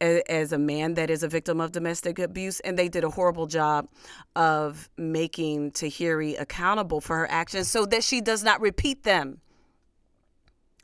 [0.00, 3.46] as a man that is a victim of domestic abuse, and they did a horrible
[3.46, 3.88] job
[4.36, 9.40] of making Tahiry accountable for her actions so that she does not repeat them.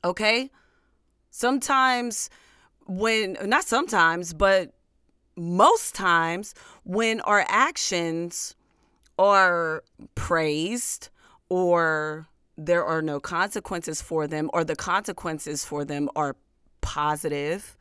[0.05, 0.51] Okay?
[1.31, 2.31] Sometimes,
[2.87, 4.73] when, not sometimes, but
[5.37, 6.55] most times,
[6.85, 8.55] when our actions
[9.19, 9.83] are
[10.15, 11.11] praised
[11.49, 16.37] or there are no consequences for them or the consequences for them are
[16.81, 17.77] positive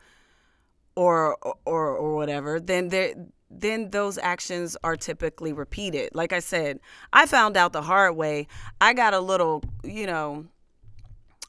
[0.95, 3.13] or or or whatever then there
[3.49, 6.09] then those actions are typically repeated.
[6.13, 6.79] Like i said
[7.13, 8.47] i found out the hard way.
[8.81, 10.45] I got a little you know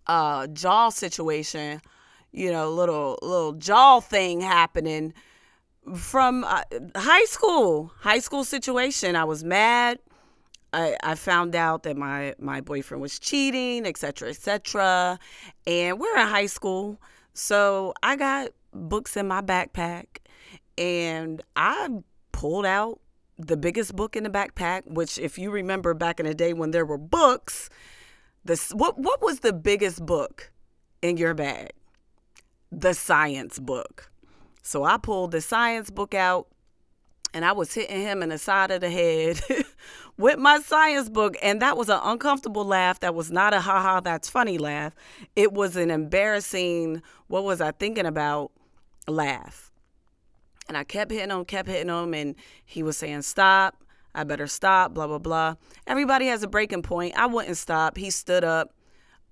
[0.06, 1.80] uh jaw situation
[2.32, 5.12] you know little little jaw thing happening
[5.96, 6.62] from uh,
[6.96, 9.16] high school, high school situation.
[9.16, 9.98] I was mad.
[10.72, 15.18] I, I found out that my my boyfriend was cheating, etc., etc.
[15.66, 17.00] And we're in high school,
[17.32, 20.06] so I got books in my backpack,
[20.76, 21.88] and I
[22.32, 23.00] pulled out
[23.38, 24.86] the biggest book in the backpack.
[24.86, 27.70] Which, if you remember back in the day when there were books,
[28.44, 30.50] this what what was the biggest book
[31.00, 31.72] in your bag?
[32.70, 34.10] The science book.
[34.68, 36.46] So I pulled the science book out
[37.32, 39.40] and I was hitting him in the side of the head
[40.18, 41.38] with my science book.
[41.40, 43.00] And that was an uncomfortable laugh.
[43.00, 44.94] That was not a haha, that's funny laugh.
[45.36, 48.52] It was an embarrassing, what was I thinking about
[49.06, 49.72] laugh.
[50.68, 52.12] And I kept hitting him, kept hitting him.
[52.12, 52.34] And
[52.66, 53.82] he was saying, stop.
[54.14, 55.54] I better stop, blah, blah, blah.
[55.86, 57.18] Everybody has a breaking point.
[57.18, 57.96] I wouldn't stop.
[57.96, 58.74] He stood up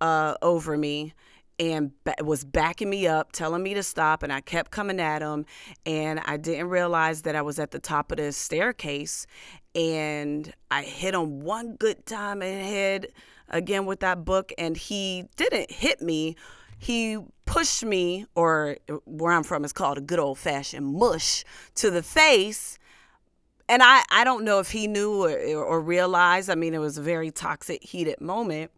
[0.01, 1.13] uh, over me
[1.59, 1.93] and
[2.23, 5.47] was backing me up, telling me to stop, and I kept coming at him.
[5.85, 9.27] And I didn't realize that I was at the top of the staircase,
[9.75, 13.07] and I hit him one good time in the head
[13.49, 16.37] again with that book, and he didn't hit me.
[16.79, 18.77] He pushed me, or
[19.07, 21.45] where I'm from, it's called a good old fashioned mush,
[21.77, 22.79] to the face.
[23.69, 26.51] And I, I don't know if he knew or, or realized.
[26.51, 28.71] I mean, it was a very toxic, heated moment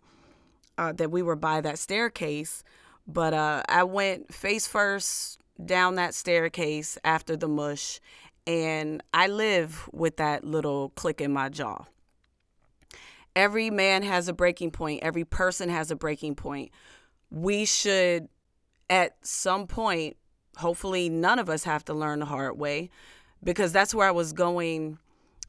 [0.79, 2.63] uh, that we were by that staircase.
[3.07, 8.01] But uh, I went face first down that staircase after the mush,
[8.47, 11.85] and I live with that little click in my jaw.
[13.35, 16.71] Every man has a breaking point, every person has a breaking point.
[17.31, 18.29] We should,
[18.89, 20.17] at some point,
[20.57, 22.91] hopefully, none of us have to learn the hard way
[23.43, 24.99] because that's where I was going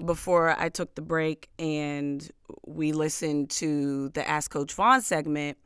[0.03, 2.27] before I took the break and
[2.65, 5.57] we listened to the Ask Coach Von segment,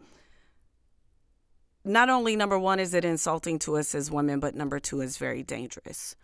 [1.85, 5.17] not only number one is it insulting to us as women, but number two is
[5.17, 6.15] very dangerous.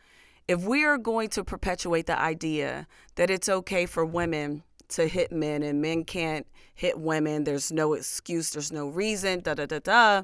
[0.48, 5.32] If we are going to perpetuate the idea that it's okay for women to hit
[5.32, 9.80] men and men can't hit women, there's no excuse, there's no reason, da da da
[9.80, 10.24] da.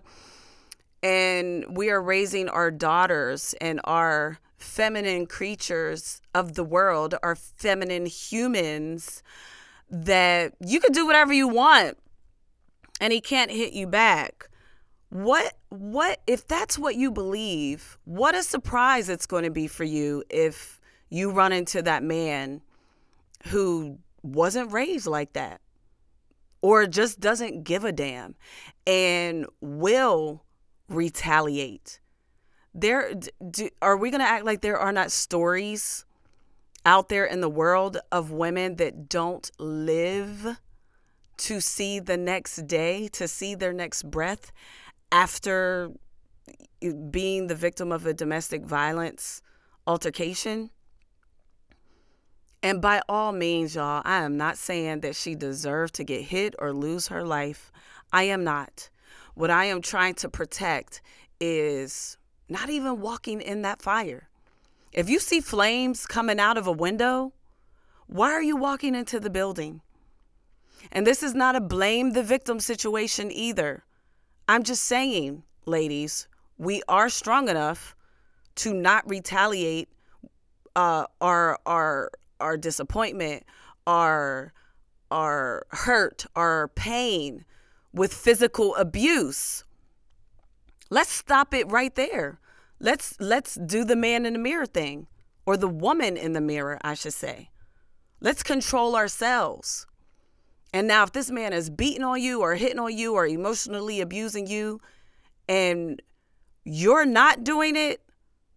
[1.03, 8.05] And we are raising our daughters and our feminine creatures of the world are feminine
[8.05, 9.23] humans
[9.89, 11.97] that you can do whatever you want
[12.99, 14.49] and he can't hit you back.
[15.09, 19.83] What what if that's what you believe what a surprise it's going to be for
[19.83, 22.61] you if you run into that man
[23.47, 25.61] who wasn't raised like that
[26.61, 28.35] or just doesn't give a damn
[28.87, 30.43] and will
[30.89, 31.99] retaliate
[32.75, 33.13] there
[33.81, 36.05] are we going to act like there are not stories
[36.85, 40.57] out there in the world of women that don't live
[41.37, 44.51] to see the next day, to see their next breath
[45.11, 45.91] after
[47.09, 49.41] being the victim of a domestic violence
[49.87, 50.69] altercation?
[52.61, 56.55] And by all means, y'all, I am not saying that she deserved to get hit
[56.59, 57.71] or lose her life.
[58.11, 58.89] I am not.
[59.33, 61.01] What I am trying to protect
[61.39, 62.17] is
[62.47, 64.29] not even walking in that fire.
[64.91, 67.33] If you see flames coming out of a window,
[68.07, 69.81] why are you walking into the building?
[70.91, 73.83] And this is not a blame the victim situation either.
[74.47, 76.27] I'm just saying, ladies,
[76.57, 77.95] we are strong enough
[78.55, 79.89] to not retaliate
[80.75, 83.43] uh, our our our disappointment,
[83.87, 84.53] our
[85.11, 87.45] our hurt, our pain
[87.93, 89.63] with physical abuse.
[90.95, 92.39] Let's stop it right there.
[92.79, 95.07] Let's let's do the man in the mirror thing
[95.45, 97.49] or the woman in the mirror, I should say.
[98.21, 99.87] Let's control ourselves.
[100.73, 103.99] And now if this man is beating on you or hitting on you or emotionally
[103.99, 104.79] abusing you
[105.49, 106.01] and
[106.63, 108.01] you're not doing it,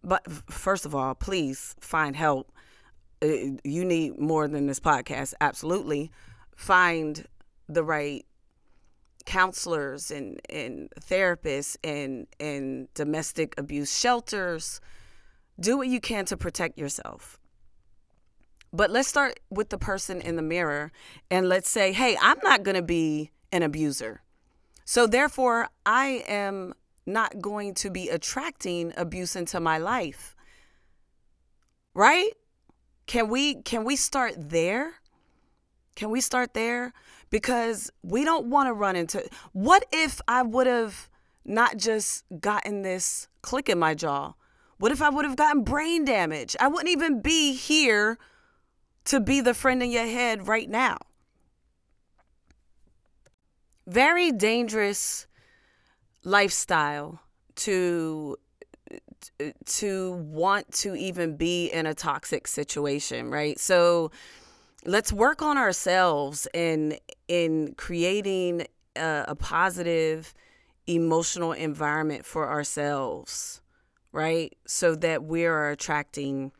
[0.01, 2.53] but first of all, please find help.
[3.21, 6.09] Uh, you need more than this podcast, absolutely.
[6.55, 7.25] Find
[7.67, 8.25] the right
[9.29, 14.81] counselors and, and therapists and, and domestic abuse shelters.
[15.59, 17.37] Do what you can to protect yourself.
[18.73, 20.91] But let's start with the person in the mirror
[21.29, 24.23] and let's say, hey, I'm not going to be an abuser.
[24.83, 26.73] So therefore, I am
[27.05, 30.35] not going to be attracting abuse into my life.
[31.93, 32.31] Right?
[33.05, 34.98] Can we can we start there?
[35.99, 36.93] Can we start there?
[37.29, 41.09] because we don't want to run into what if I would have
[41.45, 44.33] not just gotten this click in my jaw?
[44.77, 46.55] What if I would have gotten brain damage?
[46.59, 48.17] I wouldn't even be here
[49.05, 50.97] to be the friend in your head right now.
[53.87, 55.27] Very dangerous
[56.23, 57.21] lifestyle
[57.55, 58.37] to
[59.65, 63.59] to want to even be in a toxic situation, right?
[63.59, 64.11] So
[64.85, 70.33] let's work on ourselves in in creating a, a positive
[70.87, 73.61] emotional environment for ourselves,
[74.11, 74.55] right?
[74.65, 76.51] So that we are attracting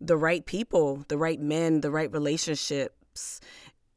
[0.00, 3.40] the right people, the right men, the right relationships,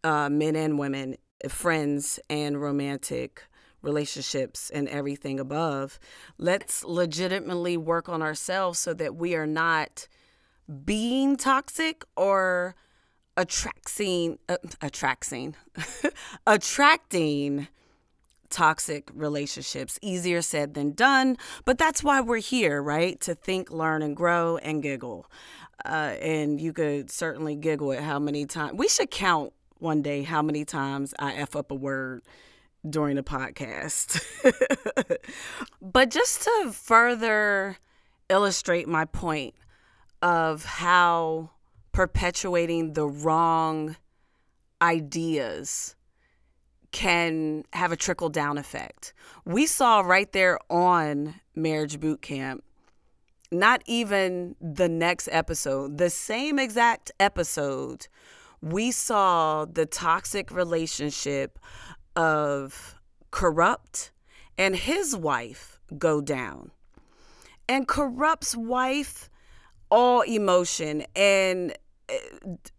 [0.04, 1.16] uh, men and women,
[1.50, 3.44] friends and romantic
[3.82, 6.00] relationships and everything above.
[6.38, 10.08] Let's legitimately work on ourselves so that we are not
[10.86, 12.76] being toxic or
[13.38, 15.56] attracting uh, attracting
[16.48, 17.68] attracting
[18.50, 19.98] toxic relationships.
[20.02, 23.20] Easier said than done but that's why we're here right?
[23.22, 25.26] To think learn and grow and giggle.
[25.84, 30.24] Uh, and you could certainly giggle at how many times we should count one day
[30.24, 32.22] how many times i f up a word
[32.90, 34.22] during a podcast.
[35.82, 37.78] But just to further
[38.30, 39.54] illustrate my point
[40.22, 41.52] of how
[41.94, 43.96] perpetuating the wrong
[44.82, 45.96] ideas
[46.92, 49.14] can have a trickle down effect.
[49.46, 52.64] We saw right there on Marriage Boot Camp,
[53.52, 58.08] not even the next episode, the same exact episode,
[58.62, 61.60] we saw the toxic relationship
[62.16, 62.96] of
[63.32, 64.12] Kurupt
[64.58, 66.72] and his wife go down.
[67.68, 69.30] And Kurupt's wife,
[69.90, 71.76] all emotion and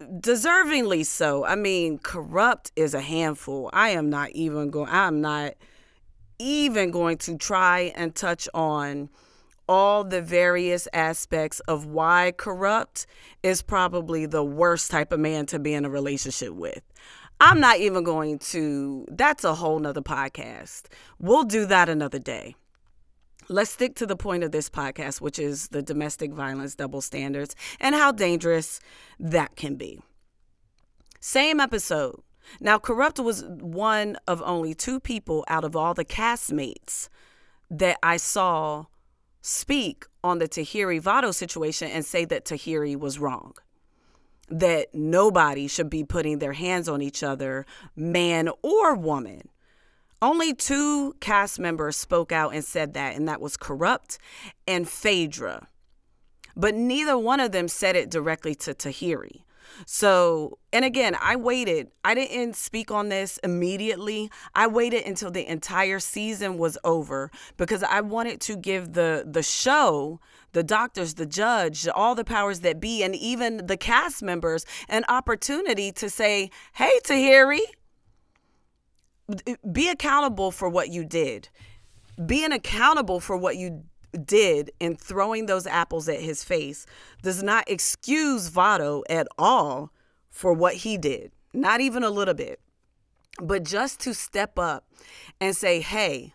[0.01, 1.45] deservingly so.
[1.45, 3.70] I mean, Kurupt is a handful.
[3.72, 5.55] I am not even going I'm not
[6.39, 9.09] even going to try and touch on
[9.68, 13.07] all the various aspects of why Kurupt
[13.43, 16.83] is probably the worst type of man to be in a relationship with.
[17.41, 20.85] I'm not even going to that's a whole nother podcast.
[21.18, 22.57] We'll do that another day
[23.49, 27.55] let's stick to the point of this podcast, which is the domestic violence double standards
[27.80, 28.80] and how dangerous
[29.18, 30.01] that can be.
[31.20, 32.20] Same episode.
[32.61, 37.09] Now, Kurupt was one of only two people out of all the castmates
[37.70, 38.86] that I saw
[39.40, 43.55] speak on the Tahiry Vado situation and say that Tahiry was wrong.
[44.49, 47.64] That nobody should be putting their hands on each other,
[47.97, 49.49] man or woman.
[50.23, 54.19] Only two cast members spoke out and said that, and that was Kurupt
[54.67, 55.69] and Phaedra.
[56.57, 59.43] But neither one of them said it directly to Tahiry.
[59.87, 61.91] So, and again, I waited.
[62.05, 64.31] I didn't speak on this immediately.
[64.55, 69.43] I waited until the entire season was over because I wanted to give the the
[69.43, 70.21] show,
[70.53, 75.05] the doctors, the judge, all the powers that be and even the cast members an
[75.09, 77.62] opportunity to say, "Hey Tahiry,
[79.70, 81.49] be accountable for what you did.
[82.25, 83.85] Being accountable for what you
[84.25, 86.87] did in throwing those apples at his face
[87.22, 89.91] does not excuse Vado at all
[90.31, 92.61] for what he did, not even a little bit.
[93.41, 94.87] But just to step up
[95.41, 96.35] and say, hey,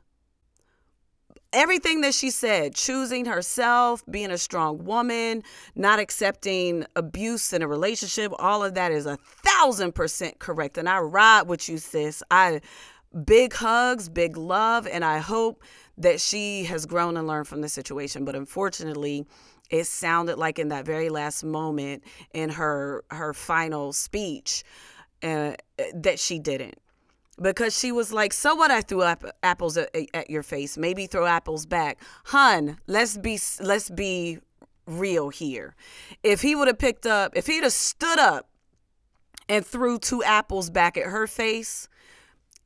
[1.54, 5.44] everything that she said, choosing herself, being a strong woman,
[5.76, 10.78] not accepting abuse in a relationship, all of that is a thousand percent correct.
[10.78, 12.24] And I ride with you, sis.
[12.30, 12.62] I
[13.26, 15.64] big hugs, big love, and I hope
[15.98, 18.26] that she has grown and learned from the situation.
[18.26, 19.26] But unfortunately,
[19.70, 24.64] it sounded like in that very last moment in her her final speech
[25.24, 25.54] uh,
[25.94, 26.80] that she didn't
[27.42, 28.72] because she was like, "So what?
[28.72, 30.78] I threw ap- apples at, at your face.
[30.78, 32.78] Maybe throw apples back, hun.
[32.88, 34.40] Let's be let's be
[34.86, 35.76] real here.
[36.24, 38.50] If he would have picked up, if he'd have stood up
[39.48, 41.88] and threw two apples back at her face."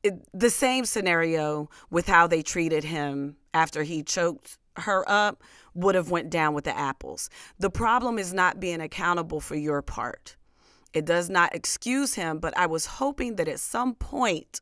[0.02, 5.42] It, the same scenario with how they treated him after he choked her up
[5.74, 7.30] would have went down with the apples.
[7.58, 10.36] The problem is not being accountable for your part.
[10.94, 14.60] It does not excuse him, but I was hoping that at some point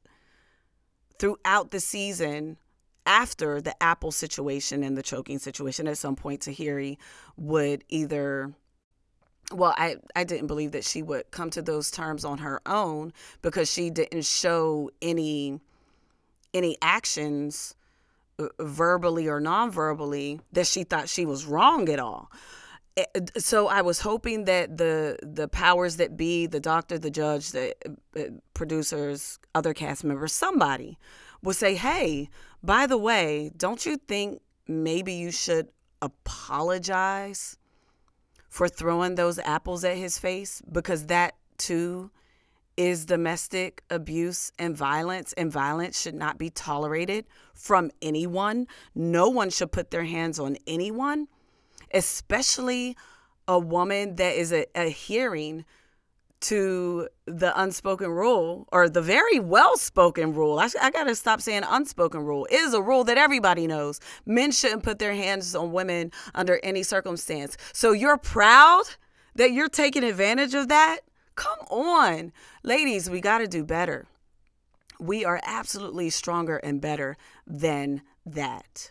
[1.18, 2.56] throughout the season,
[3.04, 6.96] after the Apple situation and the choking situation, at some point, Tahiry
[7.36, 8.54] would either
[9.52, 13.12] well I, I didn't believe that she would come to those terms on her own
[13.42, 15.60] because she didn't show any
[16.54, 17.74] any actions
[18.38, 22.30] uh, verbally or non-verbally that she thought she was wrong at all
[23.38, 27.74] so I was hoping that the the powers that be, the doctor, the judge, the
[28.16, 28.22] uh,
[28.54, 30.98] producers, other cast members, somebody
[31.42, 32.28] would say, "Hey,
[32.62, 35.68] by the way, don't you think maybe you should
[36.02, 37.56] apologize
[38.48, 42.10] for throwing those apples at his face because that too
[42.76, 47.24] is domestic abuse and violence, and violence should not be tolerated
[47.54, 48.66] from anyone.
[48.94, 51.28] No one should put their hands on anyone."
[51.94, 52.96] Especially
[53.48, 55.64] a woman that is a, adhering
[56.40, 60.58] to the unspoken rule or the very well spoken rule.
[60.58, 62.46] I, I got to stop saying unspoken rule.
[62.50, 64.00] It is a rule that everybody knows.
[64.26, 67.56] Men shouldn't put their hands on women under any circumstance.
[67.72, 68.84] So you're proud
[69.36, 71.00] that you're taking advantage of that?
[71.34, 72.32] Come on.
[72.62, 74.06] Ladies, we got to do better.
[75.00, 77.16] We are absolutely stronger and better
[77.46, 78.90] than that.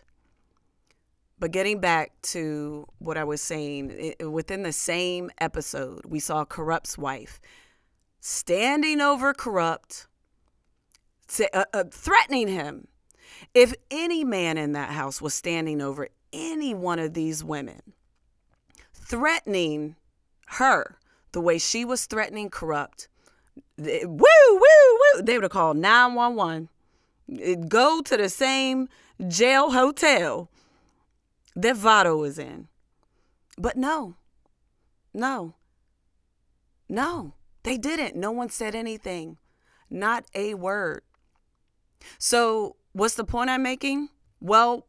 [1.42, 6.44] But getting back to what I was saying, it, within the same episode, we saw
[6.44, 7.40] Kurupt's wife
[8.20, 10.06] standing over Kurupt,
[11.52, 12.86] uh, uh, threatening him.
[13.54, 17.92] If any man in that house was standing over any one of these women,
[18.94, 19.96] threatening
[20.46, 20.96] her
[21.32, 23.08] the way she was threatening Kurupt,
[23.76, 26.68] woo, woo, woo, they would have called 911.
[27.66, 28.88] Go to the same
[29.26, 30.48] jail hotel
[31.54, 32.68] that Vado is in.
[33.58, 34.16] But no,
[35.12, 35.54] no,
[36.88, 38.16] no, they didn't.
[38.16, 39.38] No one said anything,
[39.90, 41.02] not a word.
[42.18, 44.08] So, what's the point I'm making?
[44.40, 44.86] Well,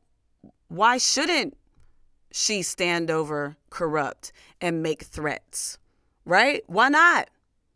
[0.68, 1.56] why shouldn't
[2.32, 5.78] she stand over Kurupt and make threats?
[6.26, 6.64] Right?
[6.68, 7.30] Why not?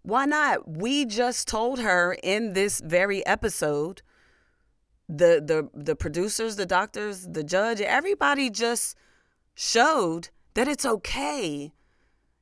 [0.03, 0.67] Why not?
[0.67, 4.01] We just told her in this very episode
[5.10, 8.95] the the the producers, the doctors, the judge, everybody just
[9.55, 11.74] showed that it's okay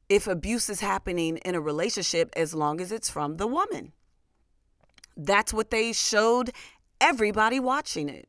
[0.10, 3.94] if abuse is happening in a relationship as long as it's from the woman.
[5.18, 6.52] That's what they showed
[7.00, 8.28] everybody watching it.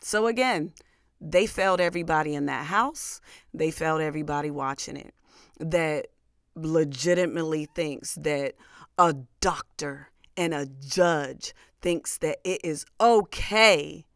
[0.00, 0.72] So again,
[1.20, 3.20] they failed everybody in that house.
[3.54, 5.14] They failed everybody watching it
[5.60, 6.08] that
[6.54, 8.54] legitimately thinks that
[8.98, 14.06] a doctor and a judge thinks that it is okay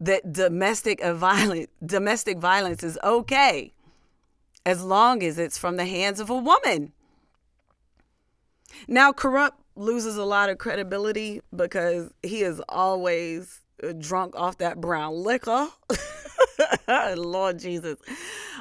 [0.00, 3.72] that domestic violence domestic violence is okay
[4.66, 6.92] as long as it's from the hands of a woman.
[8.86, 13.60] Now Kurupt loses a lot of credibility because he is always
[13.98, 15.68] drunk off that brown liquor.
[17.16, 17.98] Lord Jesus.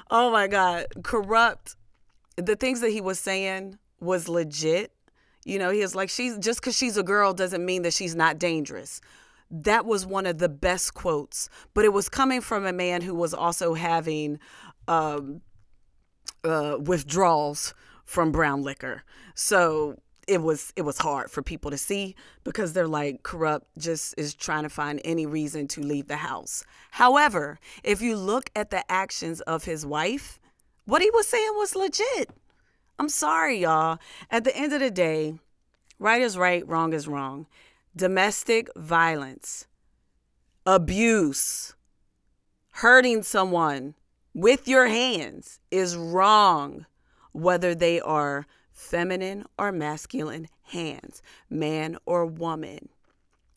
[0.10, 0.88] Oh my God.
[1.02, 1.76] Kurupt.
[2.38, 4.92] the things that he was saying was legit
[5.50, 8.16] you know, he was like, she's just because she's a girl doesn't mean that she's
[8.16, 9.02] not dangerous.
[9.50, 13.16] That was one of the best quotes, but it was coming from a man who
[13.16, 14.40] was also having
[14.88, 15.42] um,
[16.44, 17.74] uh, withdrawals
[18.06, 19.04] from brown liquor.
[19.34, 19.98] So
[20.28, 24.36] it was it was hard for people to see because they're like Kurupt just is
[24.36, 26.64] trying to find any reason to leave the house.
[26.92, 30.40] However, if you look at the actions of his wife,
[30.86, 32.30] what he was saying was legit.
[33.00, 33.98] I'm sorry, y'all.
[34.30, 35.36] At the end of the day,
[36.00, 37.48] right is right, wrong is wrong.
[37.96, 39.68] Domestic violence,
[40.66, 41.76] abuse,
[42.72, 43.96] hurting someone
[44.34, 46.86] with your hands is wrong,
[47.32, 52.90] whether they are feminine or masculine hands, man or woman,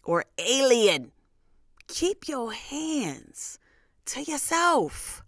[0.04, 1.10] or alien.
[1.88, 3.58] Keep your hands
[4.06, 5.24] to yourself.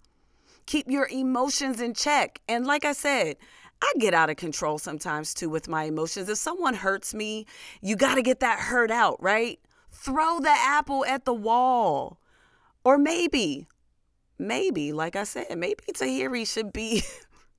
[0.67, 2.41] Keep your emotions in check.
[2.49, 3.37] And like I said,
[3.83, 6.29] I get out of control sometimes too with my emotions.
[6.29, 7.47] If someone hurts me,
[7.81, 9.61] you got to get that hurt out, right?
[9.91, 12.19] Throw the apple at the wall.
[12.85, 13.67] Or maybe,
[14.39, 17.03] maybe, like I said, maybe Tahiry should be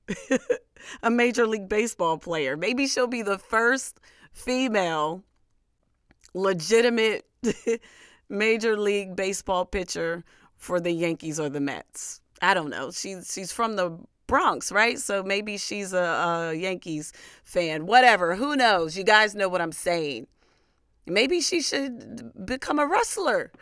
[1.02, 2.56] a Major League Baseball player.
[2.56, 4.00] Maybe she'll be the first
[4.32, 5.24] female
[6.34, 7.26] legitimate
[8.28, 10.24] Major League Baseball pitcher
[10.56, 12.20] for the Yankees or the Mets.
[12.42, 12.90] I don't know.
[12.90, 14.98] She's she's from the Bronx, right?
[14.98, 17.12] So maybe she's a, a Yankees
[17.44, 17.86] fan.
[17.86, 18.34] Whatever.
[18.34, 18.96] Who knows?
[18.96, 20.26] You guys know what I'm saying.
[21.06, 23.52] Maybe she should become a wrestler,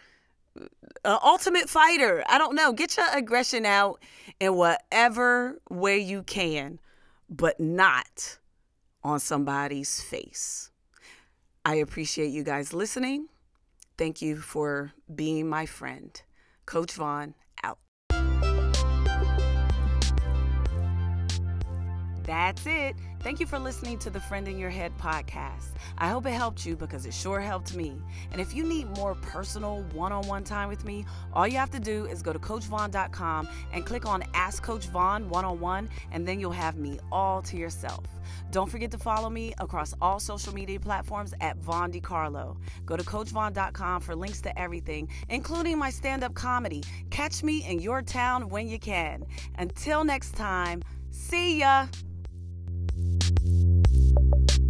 [0.57, 2.25] an ultimate fighter.
[2.27, 2.73] I don't know.
[2.73, 4.03] Get your aggression out
[4.41, 6.79] in whatever way you can,
[7.29, 8.39] but not
[9.03, 10.71] on somebody's face.
[11.67, 13.29] I appreciate you guys listening.
[13.99, 16.21] Thank you for being my friend.
[16.67, 17.35] Coach Von
[22.25, 22.97] That's it.
[23.21, 25.69] Thank you for listening to the Friend in Your Head podcast.
[25.99, 27.95] I hope it helped you because it sure helped me.
[28.33, 31.71] And if you need more personal one on one time with me, all you have
[31.73, 35.89] to do is go to CoachVon.com and click on Ask Coach Von one on one,
[36.13, 38.05] and then you'll have me all to yourself.
[38.51, 42.57] Don't forget to follow me across all social media platforms at Von Decarlo.
[42.87, 46.83] Go to CoachVon.com for links to everything, including my stand up comedy.
[47.11, 49.25] Catch me in your town when you can.
[49.59, 51.87] Until next time, see ya.
[53.21, 54.64] Thank you.